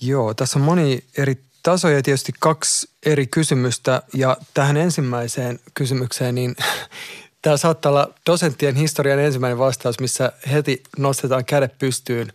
Joo, 0.00 0.34
tässä 0.34 0.58
on 0.58 0.64
moni 0.64 1.04
eri 1.18 1.40
tasoja 1.62 1.96
ja 1.96 2.02
tietysti 2.02 2.32
kaksi 2.40 2.88
eri 3.06 3.26
kysymystä. 3.26 4.02
Ja 4.14 4.36
tähän 4.54 4.76
ensimmäiseen 4.76 5.60
kysymykseen, 5.74 6.34
niin 6.34 6.56
tämä 7.42 7.56
saattaa 7.56 7.92
olla 7.92 8.08
dosenttien 8.26 8.76
historian 8.76 9.18
ensimmäinen 9.18 9.58
vastaus, 9.58 10.00
missä 10.00 10.32
heti 10.52 10.82
nostetaan 10.98 11.44
kädet 11.44 11.78
pystyyn. 11.78 12.32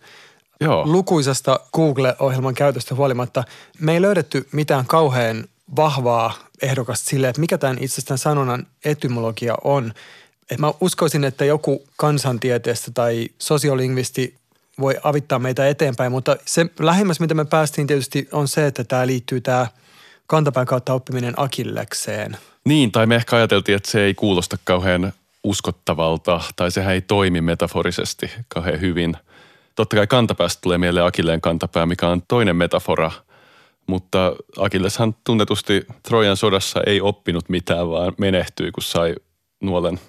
Joo. 0.60 0.82
Lukuisasta 0.86 1.60
Google-ohjelman 1.72 2.54
käytöstä 2.54 2.94
huolimatta 2.94 3.44
me 3.80 3.92
ei 3.92 4.02
löydetty 4.02 4.48
mitään 4.52 4.86
kauhean 4.86 5.44
vahvaa 5.76 6.34
ehdokasta 6.62 7.10
sille, 7.10 7.28
että 7.28 7.40
mikä 7.40 7.58
tämän 7.58 7.78
itsestään 7.80 8.18
sanonnan 8.18 8.66
etymologia 8.84 9.54
on. 9.64 9.92
Et 10.50 10.58
mä 10.58 10.72
uskoisin, 10.80 11.24
että 11.24 11.44
joku 11.44 11.84
kansantieteestä 11.96 12.90
tai 12.94 13.28
sosiolingvisti 13.38 14.34
voi 14.80 14.96
avittaa 15.02 15.38
meitä 15.38 15.68
eteenpäin, 15.68 16.12
mutta 16.12 16.36
se 16.44 16.66
lähimmäs, 16.78 17.20
mitä 17.20 17.34
me 17.34 17.44
päästiin 17.44 17.86
tietysti 17.86 18.28
on 18.32 18.48
se, 18.48 18.66
että 18.66 18.84
tämä 18.84 19.06
liittyy 19.06 19.40
tämä 19.40 19.66
kantapään 20.26 20.66
kautta 20.66 20.94
oppiminen 20.94 21.34
akillekseen. 21.36 22.36
Niin, 22.64 22.92
tai 22.92 23.06
me 23.06 23.14
ehkä 23.14 23.36
ajateltiin, 23.36 23.76
että 23.76 23.90
se 23.90 24.00
ei 24.04 24.14
kuulosta 24.14 24.58
kauhean 24.64 25.12
uskottavalta, 25.44 26.40
tai 26.56 26.70
sehän 26.70 26.94
ei 26.94 27.00
toimi 27.00 27.40
metaforisesti 27.40 28.30
kauhean 28.48 28.80
hyvin. 28.80 29.16
Totta 29.74 29.96
kai 29.96 30.06
kantapäästä 30.06 30.60
tulee 30.60 30.78
mieleen 30.78 31.06
Akilleen 31.06 31.40
kantapää, 31.40 31.86
mikä 31.86 32.08
on 32.08 32.22
toinen 32.28 32.56
metafora, 32.56 33.10
mutta 33.86 34.32
Akilleshan 34.58 35.14
tunnetusti 35.24 35.86
Trojan 36.02 36.36
sodassa 36.36 36.80
ei 36.86 37.00
oppinut 37.00 37.48
mitään, 37.48 37.90
vaan 37.90 38.12
menehtyi, 38.18 38.72
kun 38.72 38.82
sai 38.82 39.14
nuolen 39.62 40.00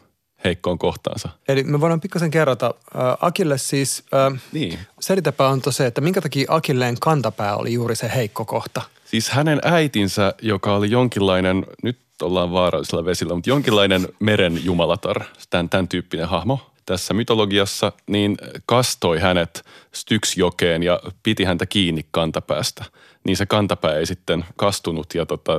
heikkoon 0.43 0.77
kohtaansa. 0.79 1.29
Eli 1.47 1.63
me 1.63 1.81
voidaan 1.81 2.01
pikkasen 2.01 2.31
kerrata. 2.31 2.65
Äh, 2.65 3.01
Akille 3.21 3.57
siis, 3.57 4.03
äh, 4.13 4.41
Niin. 4.51 4.79
selitäpä 4.99 5.47
on 5.47 5.61
se, 5.69 5.85
että 5.85 6.01
minkä 6.01 6.21
takia 6.21 6.45
Akilleen 6.49 6.95
kantapää 6.99 7.55
oli 7.55 7.73
juuri 7.73 7.95
se 7.95 8.11
heikko 8.15 8.45
kohta. 8.45 8.81
Siis 9.05 9.29
hänen 9.29 9.59
äitinsä, 9.63 10.33
joka 10.41 10.75
oli 10.75 10.91
jonkinlainen, 10.91 11.65
nyt 11.83 11.97
ollaan 12.21 12.51
vaarallisella 12.51 13.05
vesillä, 13.05 13.35
mutta 13.35 13.49
jonkinlainen 13.49 14.07
meren 14.19 14.65
jumalatar, 14.65 15.23
tämän, 15.49 15.69
tämän 15.69 15.87
tyyppinen 15.87 16.27
hahmo 16.27 16.59
tässä 16.85 17.13
mytologiassa, 17.13 17.91
niin 18.07 18.37
kastoi 18.65 19.19
hänet 19.19 19.65
Styksjokeen 19.91 20.83
ja 20.83 20.99
piti 21.23 21.43
häntä 21.43 21.65
kiinni 21.65 22.05
kantapäästä. 22.11 22.85
Niin 23.27 23.37
se 23.37 23.45
kantapää 23.45 23.95
ei 23.95 24.05
sitten 24.05 24.45
kastunut 24.55 25.15
ja 25.15 25.25
tota, 25.25 25.51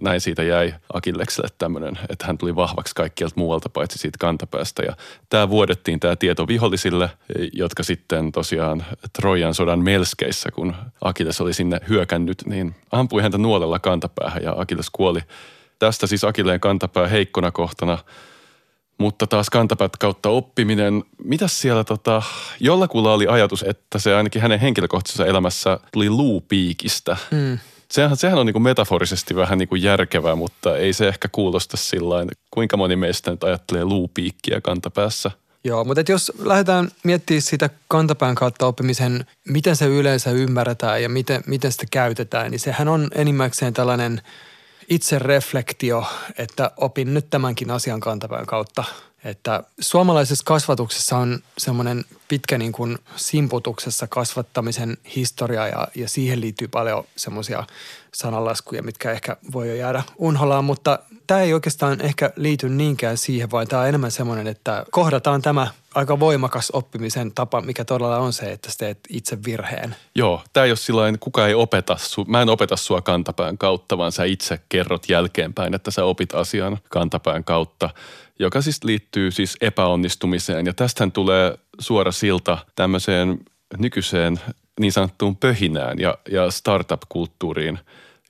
näin 0.00 0.20
siitä 0.20 0.42
jäi 0.42 0.74
Akillekselle 0.92 1.48
tämmöinen, 1.58 1.98
että 2.08 2.26
hän 2.26 2.38
tuli 2.38 2.56
vahvaksi 2.56 2.94
kaikkialta 2.94 3.34
muualta 3.38 3.68
paitsi 3.68 3.98
siitä 3.98 4.16
kantapäästä. 4.20 4.82
Ja 4.82 4.96
tämä 5.28 5.48
vuodettiin 5.48 6.00
tämä 6.00 6.16
tieto 6.16 6.48
vihollisille, 6.48 7.10
jotka 7.52 7.82
sitten 7.82 8.32
tosiaan 8.32 8.84
Trojan 9.12 9.54
sodan 9.54 9.84
melskeissä, 9.84 10.50
kun 10.50 10.74
Akilles 11.00 11.40
oli 11.40 11.52
sinne 11.52 11.80
hyökännyt, 11.88 12.42
niin 12.46 12.74
ampui 12.92 13.22
häntä 13.22 13.38
nuolella 13.38 13.78
kantapäähän 13.78 14.42
ja 14.42 14.54
Akilles 14.56 14.90
kuoli. 14.92 15.20
Tästä 15.78 16.06
siis 16.06 16.24
Akilleen 16.24 16.60
kantapää 16.60 17.06
heikkona 17.06 17.50
kohtana– 17.50 17.98
mutta 18.98 19.26
taas 19.26 19.50
kantapäät 19.50 19.96
kautta 19.96 20.28
oppiminen, 20.28 21.04
mitä 21.24 21.48
siellä 21.48 21.84
tota, 21.84 22.22
jollakulla 22.60 23.12
oli 23.12 23.26
ajatus, 23.26 23.62
että 23.68 23.98
se 23.98 24.14
ainakin 24.14 24.42
hänen 24.42 24.60
henkilökohtaisessa 24.60 25.26
elämässä 25.26 25.78
tuli 25.92 26.10
luupiikistä. 26.10 27.16
Mm. 27.30 27.58
Sehän, 27.90 28.16
sehän 28.16 28.38
on 28.38 28.46
niin 28.46 28.54
kuin 28.54 28.62
metaforisesti 28.62 29.36
vähän 29.36 29.58
niin 29.58 29.68
kuin 29.68 29.82
järkevää, 29.82 30.34
mutta 30.34 30.76
ei 30.76 30.92
se 30.92 31.08
ehkä 31.08 31.28
kuulosta 31.32 31.76
sillä 31.76 32.26
kuinka 32.50 32.76
moni 32.76 32.96
meistä 32.96 33.30
nyt 33.30 33.44
ajattelee 33.44 33.84
luupiikkiä 33.84 34.60
kantapäässä. 34.60 35.30
Joo, 35.64 35.84
mutta 35.84 36.12
jos 36.12 36.32
lähdetään 36.38 36.88
miettimään 37.04 37.42
sitä 37.42 37.70
kantapään 37.88 38.34
kautta 38.34 38.66
oppimisen, 38.66 39.26
miten 39.48 39.76
se 39.76 39.86
yleensä 39.86 40.30
ymmärretään 40.30 41.02
ja 41.02 41.08
miten, 41.08 41.42
miten 41.46 41.72
sitä 41.72 41.86
käytetään, 41.90 42.50
niin 42.50 42.60
sehän 42.60 42.88
on 42.88 43.08
enimmäkseen 43.14 43.74
tällainen– 43.74 44.20
itse 44.88 45.18
reflektio, 45.18 46.04
että 46.38 46.70
opin 46.76 47.14
nyt 47.14 47.30
tämänkin 47.30 47.70
asian 47.70 48.00
kantapään 48.00 48.46
kautta. 48.46 48.84
Että 49.26 49.62
suomalaisessa 49.80 50.44
kasvatuksessa 50.44 51.16
on 51.16 51.38
semmoinen 51.58 52.04
pitkä 52.28 52.58
niin 52.58 52.72
kuin 52.72 52.98
simputuksessa 53.16 54.06
kasvattamisen 54.06 54.96
historia 55.16 55.68
ja, 55.68 55.88
ja 55.94 56.08
siihen 56.08 56.40
liittyy 56.40 56.68
paljon 56.68 57.04
semmoisia 57.16 57.64
sananlaskuja, 58.14 58.82
mitkä 58.82 59.12
ehkä 59.12 59.36
voi 59.52 59.68
jo 59.68 59.74
jäädä 59.74 60.02
unholaan, 60.18 60.64
mutta 60.64 60.98
tämä 61.26 61.40
ei 61.40 61.54
oikeastaan 61.54 62.00
ehkä 62.00 62.32
liity 62.36 62.68
niinkään 62.68 63.16
siihen, 63.16 63.50
vaan 63.50 63.68
tämä 63.68 63.82
on 63.82 63.88
enemmän 63.88 64.10
semmoinen, 64.10 64.46
että 64.46 64.84
kohdataan 64.90 65.42
tämä 65.42 65.66
aika 65.94 66.20
voimakas 66.20 66.70
oppimisen 66.70 67.32
tapa, 67.32 67.60
mikä 67.60 67.84
todella 67.84 68.18
on 68.18 68.32
se, 68.32 68.52
että 68.52 68.70
sä 68.70 68.78
teet 68.78 68.98
itse 69.08 69.38
virheen. 69.44 69.96
Joo, 70.14 70.42
tämä 70.52 70.64
ei 70.64 70.70
ole 70.70 70.76
sillain, 70.76 71.18
kuka 71.18 71.46
ei 71.46 71.54
opeta, 71.54 71.96
su, 71.98 72.24
mä 72.24 72.42
en 72.42 72.48
opeta 72.48 72.76
sua 72.76 73.00
kantapään 73.00 73.58
kautta, 73.58 73.98
vaan 73.98 74.12
sä 74.12 74.24
itse 74.24 74.60
kerrot 74.68 75.08
jälkeenpäin, 75.08 75.74
että 75.74 75.90
sä 75.90 76.04
opit 76.04 76.34
asian 76.34 76.78
kantapään 76.88 77.44
kautta, 77.44 77.90
joka 78.38 78.62
siis 78.62 78.84
liittyy 78.84 79.30
siis 79.30 79.56
epäonnistumiseen. 79.60 80.66
Ja 80.66 80.72
tästähän 80.72 81.12
tulee 81.12 81.58
suora 81.78 82.12
silta 82.12 82.58
tämmöiseen 82.74 83.38
nykyiseen 83.78 84.40
niin 84.80 84.92
sanottuun 84.92 85.36
pöhinään 85.36 85.98
ja, 85.98 86.18
ja 86.30 86.50
startup-kulttuuriin, 86.50 87.78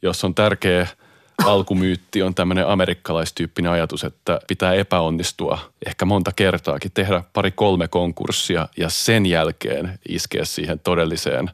jossa 0.02 0.26
on 0.26 0.34
tärkeä– 0.34 0.86
alkumyytti 1.44 2.22
on 2.22 2.34
tämmöinen 2.34 2.68
amerikkalaistyyppinen 2.68 3.72
ajatus, 3.72 4.04
että 4.04 4.40
pitää 4.48 4.74
epäonnistua 4.74 5.58
ehkä 5.86 6.04
monta 6.04 6.32
kertaakin, 6.36 6.90
tehdä 6.94 7.22
pari-kolme 7.32 7.88
konkurssia 7.88 8.68
ja 8.76 8.88
sen 8.88 9.26
jälkeen 9.26 9.98
iskeä 10.08 10.44
siihen 10.44 10.80
todelliseen 10.80 11.50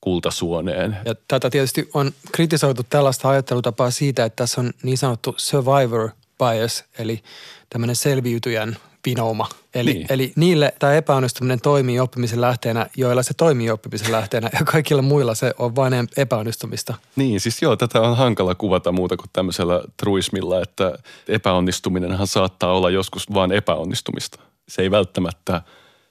kultasuoneen. 0.00 0.96
Ja 1.04 1.14
tätä 1.28 1.50
tietysti 1.50 1.90
on 1.94 2.12
kritisoitu 2.32 2.82
tällaista 2.90 3.28
ajattelutapaa 3.28 3.90
siitä, 3.90 4.24
että 4.24 4.36
tässä 4.36 4.60
on 4.60 4.72
niin 4.82 4.98
sanottu 4.98 5.34
survivor 5.36 6.10
bias, 6.38 6.84
eli 6.98 7.22
tämmöinen 7.70 7.96
selviytyjän 7.96 8.76
vinouma. 9.06 9.48
Eli, 9.74 9.92
niin. 9.92 10.06
eli 10.10 10.32
niille 10.36 10.74
tämä 10.78 10.94
epäonnistuminen 10.94 11.60
toimii 11.60 12.00
oppimisen 12.00 12.40
lähteenä, 12.40 12.86
joilla 12.96 13.22
se 13.22 13.34
toimii 13.34 13.70
oppimisen 13.70 14.12
lähteenä 14.12 14.50
ja 14.52 14.64
kaikilla 14.64 15.02
muilla 15.02 15.34
se 15.34 15.54
on 15.58 15.76
vain 15.76 15.94
epäonnistumista. 16.16 16.94
Niin, 17.16 17.40
siis 17.40 17.62
joo, 17.62 17.76
tätä 17.76 18.00
on 18.00 18.16
hankala 18.16 18.54
kuvata 18.54 18.92
muuta 18.92 19.16
kuin 19.16 19.30
tämmöisellä 19.32 19.82
truismilla, 19.96 20.62
että 20.62 20.98
epäonnistuminenhan 21.28 22.26
saattaa 22.26 22.72
olla 22.72 22.90
joskus 22.90 23.34
vain 23.34 23.52
epäonnistumista. 23.52 24.40
Se 24.68 24.82
ei 24.82 24.90
välttämättä 24.90 25.62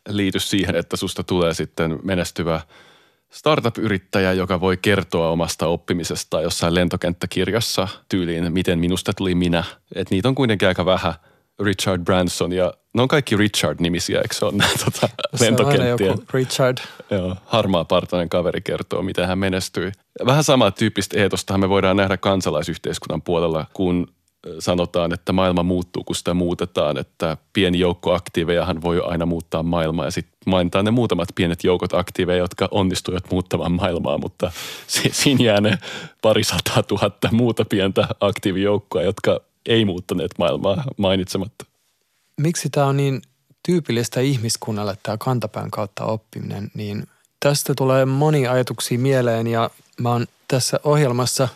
liity 0.10 0.40
siihen, 0.40 0.76
että 0.76 0.98
susta 0.98 1.24
tulee 1.24 1.54
sitten 1.54 2.00
menestyvä 2.04 2.62
startup-yrittäjä, 3.36 4.34
joka 4.34 4.62
voi 4.62 4.78
kertoa 4.78 5.30
omasta 5.30 5.68
oppimisesta 5.68 6.42
jossain 6.42 6.76
lentokenttäkirjassa 6.76 7.88
tyyliin, 8.10 8.54
miten 8.54 8.80
minusta 8.80 9.14
tuli 9.14 9.36
minä. 9.36 9.64
Että 9.96 10.16
niitä 10.16 10.28
on 10.28 10.36
kuitenkin 10.36 10.68
aika 10.68 10.86
vähän– 10.86 11.14
Richard 11.60 12.04
Branson 12.04 12.54
ja 12.54 12.74
ne 12.94 13.02
on 13.02 13.08
kaikki 13.08 13.38
Richard-nimisiä, 13.38 14.22
eikö 14.22 14.36
se 14.36 14.46
ole 14.46 14.54
nämä 14.56 14.72
tota, 14.86 15.10
lentokenttiä? 15.40 16.08
joku 16.08 16.24
Richard. 16.34 16.78
Joo, 17.12 17.36
harmaa 17.46 17.86
partainen 17.86 18.30
kaveri 18.30 18.62
kertoo, 18.62 19.02
miten 19.02 19.28
hän 19.28 19.40
menestyi. 19.40 19.92
Vähän 20.26 20.44
samaa 20.44 20.72
tyyppistä 20.72 21.20
eetosta 21.20 21.58
me 21.58 21.70
voidaan 21.70 21.98
nähdä 21.98 22.18
kansalaisyhteiskunnan 22.18 23.22
puolella, 23.22 23.66
kun 23.74 24.08
sanotaan, 24.60 25.14
että 25.14 25.34
maailma 25.34 25.64
muuttuu, 25.64 26.04
kun 26.04 26.16
sitä 26.16 26.34
muutetaan, 26.34 26.98
että 26.98 27.38
pieni 27.54 27.80
joukko 27.80 28.14
aktiivejahan 28.14 28.82
voi 28.82 29.02
aina 29.06 29.26
muuttaa 29.26 29.64
maailmaa 29.64 30.06
ja 30.06 30.12
sitten 30.12 30.38
mainitaan 30.46 30.86
ne 30.86 30.92
muutamat 30.92 31.30
pienet 31.36 31.64
joukot 31.64 31.94
aktiiveja, 31.94 32.38
jotka 32.38 32.68
onnistuivat 32.72 33.32
muuttamaan 33.32 33.72
maailmaa, 33.72 34.18
mutta 34.18 34.52
siinä 35.12 35.46
jää 35.46 35.62
ne 35.62 35.78
pari 36.22 36.44
sataa 36.44 36.84
tuhatta 36.84 37.30
muuta 37.32 37.66
pientä 37.66 38.08
aktiivijoukkoa, 38.20 39.02
jotka 39.02 39.40
ei 39.66 39.86
muuttaneet 39.86 40.32
maailmaa 40.40 40.84
mainitsematta. 40.98 41.66
Miksi 42.42 42.70
tämä 42.70 42.86
on 42.86 42.98
niin 42.98 43.22
tyypillistä 43.66 44.20
ihmiskunnalle 44.20 44.98
tämä 45.04 45.18
kantapään 45.18 45.72
kautta 45.72 46.06
oppiminen, 46.06 46.72
niin 46.74 47.08
tästä 47.40 47.74
tulee 47.78 48.06
moni 48.06 48.48
ajatuksia 48.48 49.00
mieleen 49.00 49.48
ja 49.48 49.70
mä 50.00 50.10
oon 50.10 50.26
tässä 50.48 50.80
ohjelmassa 50.84 51.48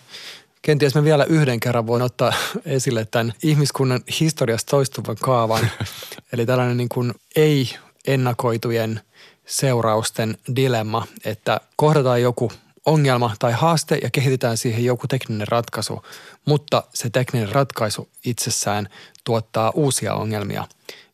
Kenties 0.62 0.96
mä 0.96 1.04
vielä 1.04 1.24
yhden 1.24 1.60
kerran 1.60 1.88
voin 1.88 2.02
ottaa 2.02 2.34
esille 2.66 3.06
tämän 3.06 3.34
ihmiskunnan 3.44 4.02
historiasta 4.20 4.70
toistuvan 4.70 5.16
kaavan. 5.22 5.70
Eli 6.34 6.46
tällainen 6.46 6.78
niin 6.78 6.90
kuin 6.90 7.14
ei-ennakoitujen 7.36 9.02
seurausten 9.46 10.38
dilemma, 10.56 11.08
että 11.26 11.62
kohdataan 11.76 12.22
joku 12.22 12.52
ongelma 12.86 13.36
tai 13.40 13.52
haaste 13.52 14.00
ja 14.04 14.10
kehitetään 14.10 14.58
siihen 14.58 14.86
joku 14.86 15.08
tekninen 15.08 15.48
ratkaisu, 15.48 16.02
mutta 16.46 16.84
se 16.94 17.10
tekninen 17.10 17.50
ratkaisu 17.50 18.10
itsessään 18.26 18.90
tuottaa 19.24 19.72
uusia 19.76 20.14
ongelmia. 20.14 20.68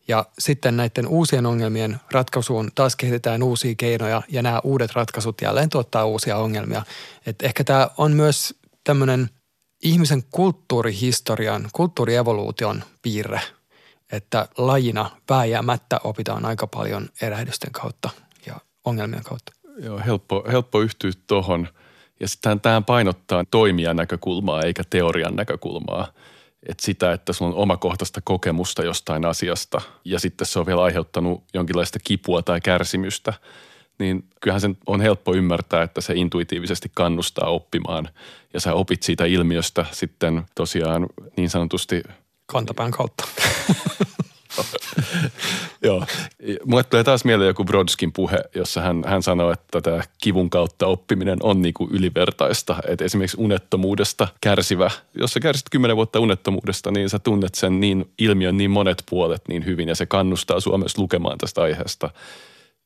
Ja 0.08 0.24
sitten 0.38 0.76
näiden 0.76 1.08
uusien 1.08 1.46
ongelmien 1.46 2.00
ratkaisuun 2.10 2.70
taas 2.74 2.96
kehitetään 2.96 3.42
uusia 3.42 3.74
keinoja 3.78 4.22
ja 4.28 4.42
nämä 4.42 4.60
uudet 4.64 4.92
ratkaisut 4.92 5.40
jälleen 5.42 5.68
tuottaa 5.68 6.04
uusia 6.04 6.36
ongelmia. 6.36 6.82
Et 7.26 7.42
ehkä 7.42 7.64
tämä 7.64 7.88
on 7.96 8.12
myös 8.12 8.54
tämmöinen 8.84 9.30
ihmisen 9.82 10.22
kulttuurihistorian, 10.30 11.68
kulttuurievoluution 11.72 12.82
piirre, 13.02 13.40
että 14.12 14.48
lajina 14.58 15.10
vääjäämättä 15.30 16.00
opitaan 16.04 16.44
aika 16.44 16.66
paljon 16.66 17.08
erähdysten 17.22 17.72
kautta 17.72 18.10
ja 18.46 18.54
ongelmien 18.84 19.24
kautta. 19.24 19.52
Joo, 19.78 20.00
helppo, 20.06 20.44
helppo 20.52 20.80
yhtyä 20.80 21.10
tuohon. 21.26 21.68
Ja 22.20 22.28
sitten 22.28 22.60
tähän 22.60 22.84
painottaa 22.84 23.44
toimijan 23.50 23.96
näkökulmaa 23.96 24.62
eikä 24.62 24.82
teorian 24.90 25.36
näkökulmaa. 25.36 26.12
Että 26.68 26.86
sitä, 26.86 27.12
että 27.12 27.32
sulla 27.32 27.50
on 27.54 27.62
omakohtaista 27.62 28.20
kokemusta 28.24 28.84
jostain 28.84 29.26
asiasta 29.26 29.80
ja 30.04 30.20
sitten 30.20 30.46
se 30.46 30.58
on 30.58 30.66
vielä 30.66 30.82
aiheuttanut 30.82 31.44
jonkinlaista 31.54 31.98
kipua 32.04 32.42
tai 32.42 32.60
kärsimystä, 32.60 33.32
niin 33.98 34.24
kyllähän 34.40 34.60
sen 34.60 34.76
on 34.86 35.00
helppo 35.00 35.34
ymmärtää, 35.34 35.82
että 35.82 36.00
se 36.00 36.14
intuitiivisesti 36.14 36.90
kannustaa 36.94 37.48
oppimaan 37.48 38.08
ja 38.54 38.60
sä 38.60 38.74
opit 38.74 39.02
siitä 39.02 39.24
ilmiöstä 39.24 39.86
sitten 39.92 40.42
tosiaan 40.54 41.06
niin 41.36 41.50
sanotusti– 41.50 42.02
Kantapään 42.46 42.90
kautta. 42.90 43.24
Joo. 45.82 46.06
Mulle 46.64 46.84
tulee 46.84 47.04
taas 47.04 47.24
mieleen 47.24 47.48
joku 47.48 47.64
Brodskin 47.64 48.12
puhe, 48.12 48.38
jossa 48.54 48.80
hän, 48.80 49.02
hän 49.06 49.22
sanoi, 49.22 49.52
että 49.52 49.80
tämä 49.80 50.02
kivun 50.22 50.50
kautta 50.50 50.86
oppiminen 50.86 51.38
on 51.42 51.62
niin 51.62 51.74
kuin 51.74 51.90
ylivertaista. 51.90 52.76
Että 52.88 53.04
esimerkiksi 53.04 53.36
unettomuudesta 53.40 54.28
kärsivä, 54.40 54.90
jos 55.14 55.32
sä 55.32 55.40
kärsit 55.40 55.66
kymmenen 55.70 55.96
vuotta 55.96 56.20
unettomuudesta, 56.20 56.90
niin 56.90 57.08
sä 57.08 57.18
tunnet 57.18 57.54
sen 57.54 57.80
niin 57.80 58.10
ilmiön 58.18 58.56
niin 58.56 58.70
monet 58.70 59.02
puolet 59.10 59.42
niin 59.48 59.64
hyvin 59.64 59.88
ja 59.88 59.94
se 59.94 60.06
kannustaa 60.06 60.60
sua 60.60 60.78
myös 60.78 60.98
lukemaan 60.98 61.38
tästä 61.38 61.62
aiheesta. 61.62 62.10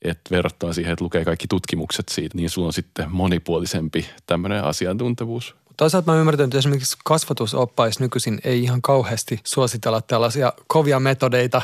Että 0.02 0.30
verrattuna 0.30 0.72
siihen, 0.72 0.92
että 0.92 1.04
lukee 1.04 1.24
kaikki 1.24 1.46
tutkimukset 1.48 2.08
siitä, 2.08 2.36
niin 2.36 2.50
sulla 2.50 2.66
on 2.66 2.72
sitten 2.72 3.10
monipuolisempi 3.10 4.10
tämmöinen 4.26 4.64
asiantuntevuus. 4.64 5.54
Toisaalta 5.76 6.12
mä 6.12 6.18
ymmärrän, 6.18 6.44
että 6.44 6.58
esimerkiksi 6.58 6.98
kasvatusoppais 7.04 8.00
nykyisin 8.00 8.40
ei 8.44 8.62
ihan 8.62 8.82
kauheasti 8.82 9.40
suositella 9.44 10.00
tällaisia 10.00 10.52
kovia 10.66 11.00
metodeita, 11.00 11.62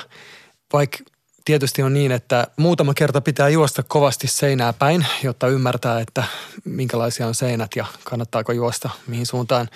vaikka 0.73 0.99
tietysti 1.45 1.83
on 1.83 1.95
niin, 1.95 2.13
että 2.13 2.47
muutama 2.57 2.95
kerta 2.95 3.21
pitää 3.21 3.49
juosta 3.49 3.83
kovasti 3.83 4.27
seinää 4.27 4.73
päin, 4.73 5.07
jotta 5.23 5.49
ymmärtää, 5.49 6.01
että 6.01 6.25
minkälaisia 6.65 7.27
on 7.27 7.35
seinät 7.35 7.71
ja 7.77 7.87
kannattaako 8.05 8.53
juosta 8.53 8.91
mihin 9.07 9.27
suuntaan. 9.27 9.69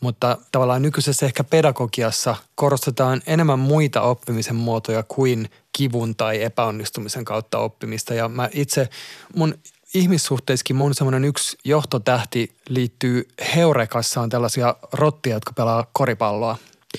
Mutta 0.00 0.38
tavallaan 0.52 0.82
nykyisessä 0.82 1.26
ehkä 1.26 1.44
pedagogiassa 1.44 2.36
korostetaan 2.54 3.22
enemmän 3.26 3.58
muita 3.58 4.02
oppimisen 4.02 4.56
muotoja 4.56 5.02
kuin 5.02 5.50
kivun 5.72 6.16
tai 6.16 6.42
epäonnistumisen 6.42 7.24
kautta 7.24 7.58
oppimista. 7.58 8.14
Ja 8.14 8.28
mä 8.28 8.48
itse, 8.52 8.88
mun 9.36 9.54
ihmissuhteissakin 9.94 10.76
mun 10.76 10.94
semmoinen 10.94 11.24
yksi 11.24 11.58
johtotähti 11.64 12.56
liittyy 12.68 13.28
Heurekassa 13.56 14.20
on 14.20 14.28
tällaisia 14.28 14.74
rottia, 14.92 15.36
jotka 15.36 15.52
pelaa 15.52 15.86
koripalloa. 15.92 16.56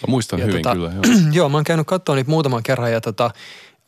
Mä 0.07 0.11
muistan 0.11 0.39
Ja 0.39 0.45
hyvin 0.45 0.61
tota, 0.61 0.75
kyllä, 0.75 0.91
joo. 0.91 1.03
joo, 1.37 1.49
mä 1.49 1.57
oon 1.57 1.63
käynyt 1.63 1.87
katsoa 1.87 2.15
niitä 2.15 2.29
muutaman 2.29 2.63
kerran 2.63 2.91
ja 2.91 3.01
tota, 3.01 3.31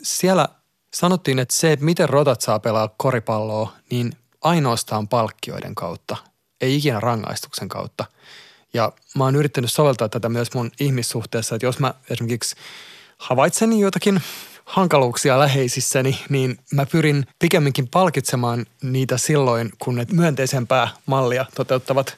siellä 0.01 0.47
sanottiin, 0.93 1.39
että 1.39 1.55
se, 1.55 1.71
että 1.71 1.85
miten 1.85 2.09
rotat 2.09 2.41
saa 2.41 2.59
pelaa 2.59 2.93
koripalloa, 2.97 3.73
niin 3.91 4.11
ainoastaan 4.41 5.07
palkkioiden 5.07 5.75
kautta, 5.75 6.17
ei 6.61 6.75
ikinä 6.75 6.99
rangaistuksen 6.99 7.69
kautta. 7.69 8.05
Ja 8.73 8.91
mä 9.15 9.23
oon 9.23 9.35
yrittänyt 9.35 9.71
soveltaa 9.71 10.09
tätä 10.09 10.29
myös 10.29 10.53
mun 10.53 10.71
ihmissuhteessa, 10.79 11.55
että 11.55 11.65
jos 11.65 11.79
mä 11.79 11.93
esimerkiksi 12.09 12.55
havaitsen 13.17 13.79
jotakin 13.79 14.21
hankaluuksia 14.65 15.39
läheisissäni, 15.39 16.19
niin 16.29 16.57
mä 16.71 16.85
pyrin 16.85 17.25
pikemminkin 17.39 17.87
palkitsemaan 17.87 18.65
niitä 18.81 19.17
silloin, 19.17 19.71
kun 19.79 19.95
ne 19.95 20.05
myönteisempää 20.11 20.87
mallia 21.05 21.45
toteuttavat 21.55 22.17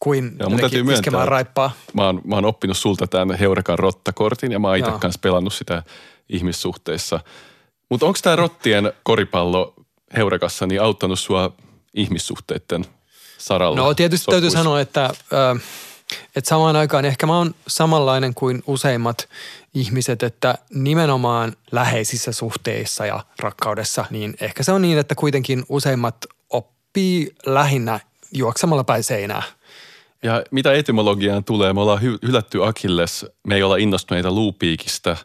kuin 0.00 0.36
Joo, 0.40 0.50
mun 0.50 0.60
täytyy 0.60 0.92
iskemään 0.92 1.28
raippaa. 1.28 1.70
Mä 1.92 2.06
oon, 2.06 2.20
mä 2.24 2.34
oon 2.34 2.44
oppinut 2.44 2.76
sulta 2.76 3.06
tämän 3.06 3.38
Heurekan 3.38 3.78
rottakortin 3.78 4.52
ja 4.52 4.58
mä 4.58 4.68
oon 4.68 4.76
itse 4.76 4.90
kanssa 5.00 5.20
pelannut 5.22 5.54
sitä 5.54 5.82
ihmissuhteissa. 6.28 7.20
Mutta 7.90 8.06
onko 8.06 8.18
tämä 8.22 8.36
rottien 8.36 8.92
koripallo 9.02 9.74
Heurekassa 10.16 10.66
niin 10.66 10.82
auttanut 10.82 11.18
sua 11.18 11.52
ihmissuhteiden 11.94 12.84
saralla? 13.38 13.80
No 13.80 13.94
tietysti 13.94 14.26
täytyy 14.30 14.50
sotkuissa? 14.50 14.58
sanoa, 14.58 14.80
että, 14.80 15.10
ö, 15.32 15.60
että 16.36 16.48
samaan 16.48 16.76
aikaan 16.76 17.04
ehkä 17.04 17.26
mä 17.26 17.38
oon 17.38 17.54
samanlainen 17.66 18.34
kuin 18.34 18.62
useimmat 18.66 19.28
ihmiset, 19.74 20.22
että 20.22 20.54
nimenomaan 20.74 21.52
läheisissä 21.72 22.32
suhteissa 22.32 23.06
ja 23.06 23.24
rakkaudessa, 23.38 24.04
niin 24.10 24.34
ehkä 24.40 24.62
se 24.62 24.72
on 24.72 24.82
niin, 24.82 24.98
että 24.98 25.14
kuitenkin 25.14 25.64
useimmat 25.68 26.16
oppii 26.50 27.34
lähinnä 27.46 28.00
juoksemalla 28.32 28.84
päin 28.84 29.04
seinää. 29.04 29.42
Ja 30.22 30.42
mitä 30.50 30.72
etymologiaan 30.72 31.44
tulee, 31.44 31.72
me 31.72 31.80
ollaan 31.80 32.02
hy- 32.02 32.18
hylätty 32.26 32.64
Akilles, 32.64 33.26
me 33.46 33.54
ei 33.54 33.62
olla 33.62 33.76
innostuneita 33.76 34.30
luupiikistä 34.30 35.16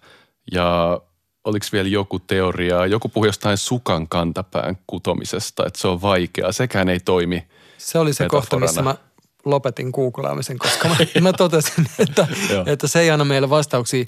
ja 0.52 1.00
oliko 1.44 1.66
vielä 1.72 1.90
joku 1.90 2.20
teoria, 2.20 2.86
joku 2.86 3.10
puhui 3.10 3.28
jostain 3.28 3.58
sukan 3.58 4.08
kantapään 4.08 4.78
kutomisesta, 4.88 5.66
että 5.68 5.82
se 5.82 5.88
on 5.88 6.02
vaikeaa, 6.02 6.52
sekään 6.52 6.90
ei 6.90 7.00
toimi. 7.00 7.48
Se 7.78 8.00
oli 8.00 8.14
se 8.14 8.28
kohta, 8.28 8.60
missä 8.60 8.82
mä 8.82 8.90
Metaforana. 8.90 9.09
Lopetin 9.46 9.90
googlaamisen, 9.90 10.58
koska 10.58 10.88
mä, 10.88 10.96
mä 11.22 11.34
totesin, 11.34 11.88
että, 12.00 12.28
että 12.66 12.88
se 12.88 13.00
ei 13.00 13.12
anna 13.12 13.26
meille 13.26 13.50
vastauksia. 13.50 14.06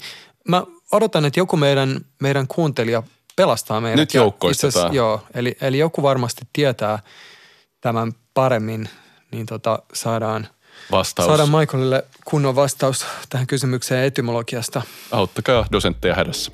Mä 0.48 0.62
odotan, 0.92 1.24
että 1.24 1.40
joku 1.40 1.56
meidän, 1.56 2.00
meidän 2.20 2.46
kuuntelija 2.48 3.02
pelastaa 3.36 3.80
meidät. 3.80 3.96
Nyt 3.96 4.14
joukkoistetaan. 4.14 4.94
Joo, 4.94 5.22
eli, 5.34 5.56
eli 5.60 5.78
joku 5.78 6.02
varmasti 6.02 6.42
tietää 6.52 6.98
tämän 7.80 8.12
paremmin, 8.34 8.88
niin 9.32 9.46
tota, 9.46 9.82
saadaan, 9.94 10.48
Vastaus. 10.90 11.26
saadaan 11.26 11.50
Michaelille 11.50 12.04
kunnon 12.24 12.56
vastaus 12.56 13.06
tähän 13.28 13.46
kysymykseen 13.46 14.04
etymologiasta. 14.04 14.82
Auttakaa 15.10 15.66
dosentteja 15.72 16.14
hädässä. 16.14 16.52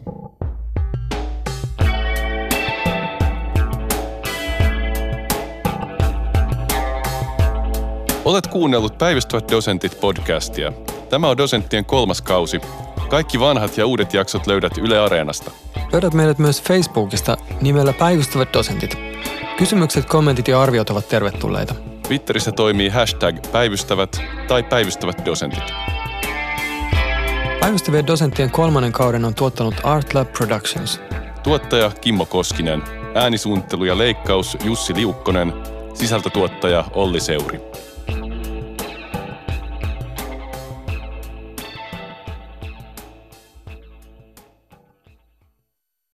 Olet 8.28 8.46
kuunnellut 8.46 8.98
Päivystävät 8.98 9.50
dosentit 9.50 10.00
podcastia. 10.00 10.72
Tämä 11.10 11.28
on 11.28 11.36
dosenttien 11.36 11.84
kolmas 11.84 12.22
kausi. 12.22 12.60
Kaikki 13.08 13.40
vanhat 13.40 13.76
ja 13.76 13.86
uudet 13.86 14.14
jaksot 14.14 14.46
löydät 14.46 14.78
Yle 14.78 14.98
Areenasta. 14.98 15.50
Löydät 15.92 16.14
meidät 16.14 16.38
myös 16.38 16.62
Facebookista 16.62 17.36
nimellä 17.60 17.92
Päivystävät 17.92 18.48
dosentit. 18.52 18.98
Kysymykset, 19.58 20.04
kommentit 20.04 20.48
ja 20.48 20.62
arviot 20.62 20.90
ovat 20.90 21.08
tervetulleita. 21.08 21.74
Twitterissä 22.08 22.52
toimii 22.52 22.88
hashtag 22.88 23.36
päivystävät 23.52 24.20
tai 24.48 24.62
päivystävät 24.62 25.24
dosentit. 25.24 25.64
Päivystävien 27.60 28.06
dosenttien 28.06 28.50
kolmannen 28.50 28.92
kauden 28.92 29.24
on 29.24 29.34
tuottanut 29.34 29.74
Art 29.82 30.14
Lab 30.14 30.32
Productions. 30.32 31.00
Tuottaja 31.42 31.90
Kimmo 32.00 32.26
Koskinen, 32.26 32.82
äänisuunnittelu 33.14 33.84
ja 33.84 33.98
leikkaus 33.98 34.56
Jussi 34.64 34.94
Liukkonen, 34.94 35.52
sisältötuottaja 35.94 36.84
Olli 36.94 37.20
Seuri. 37.20 37.87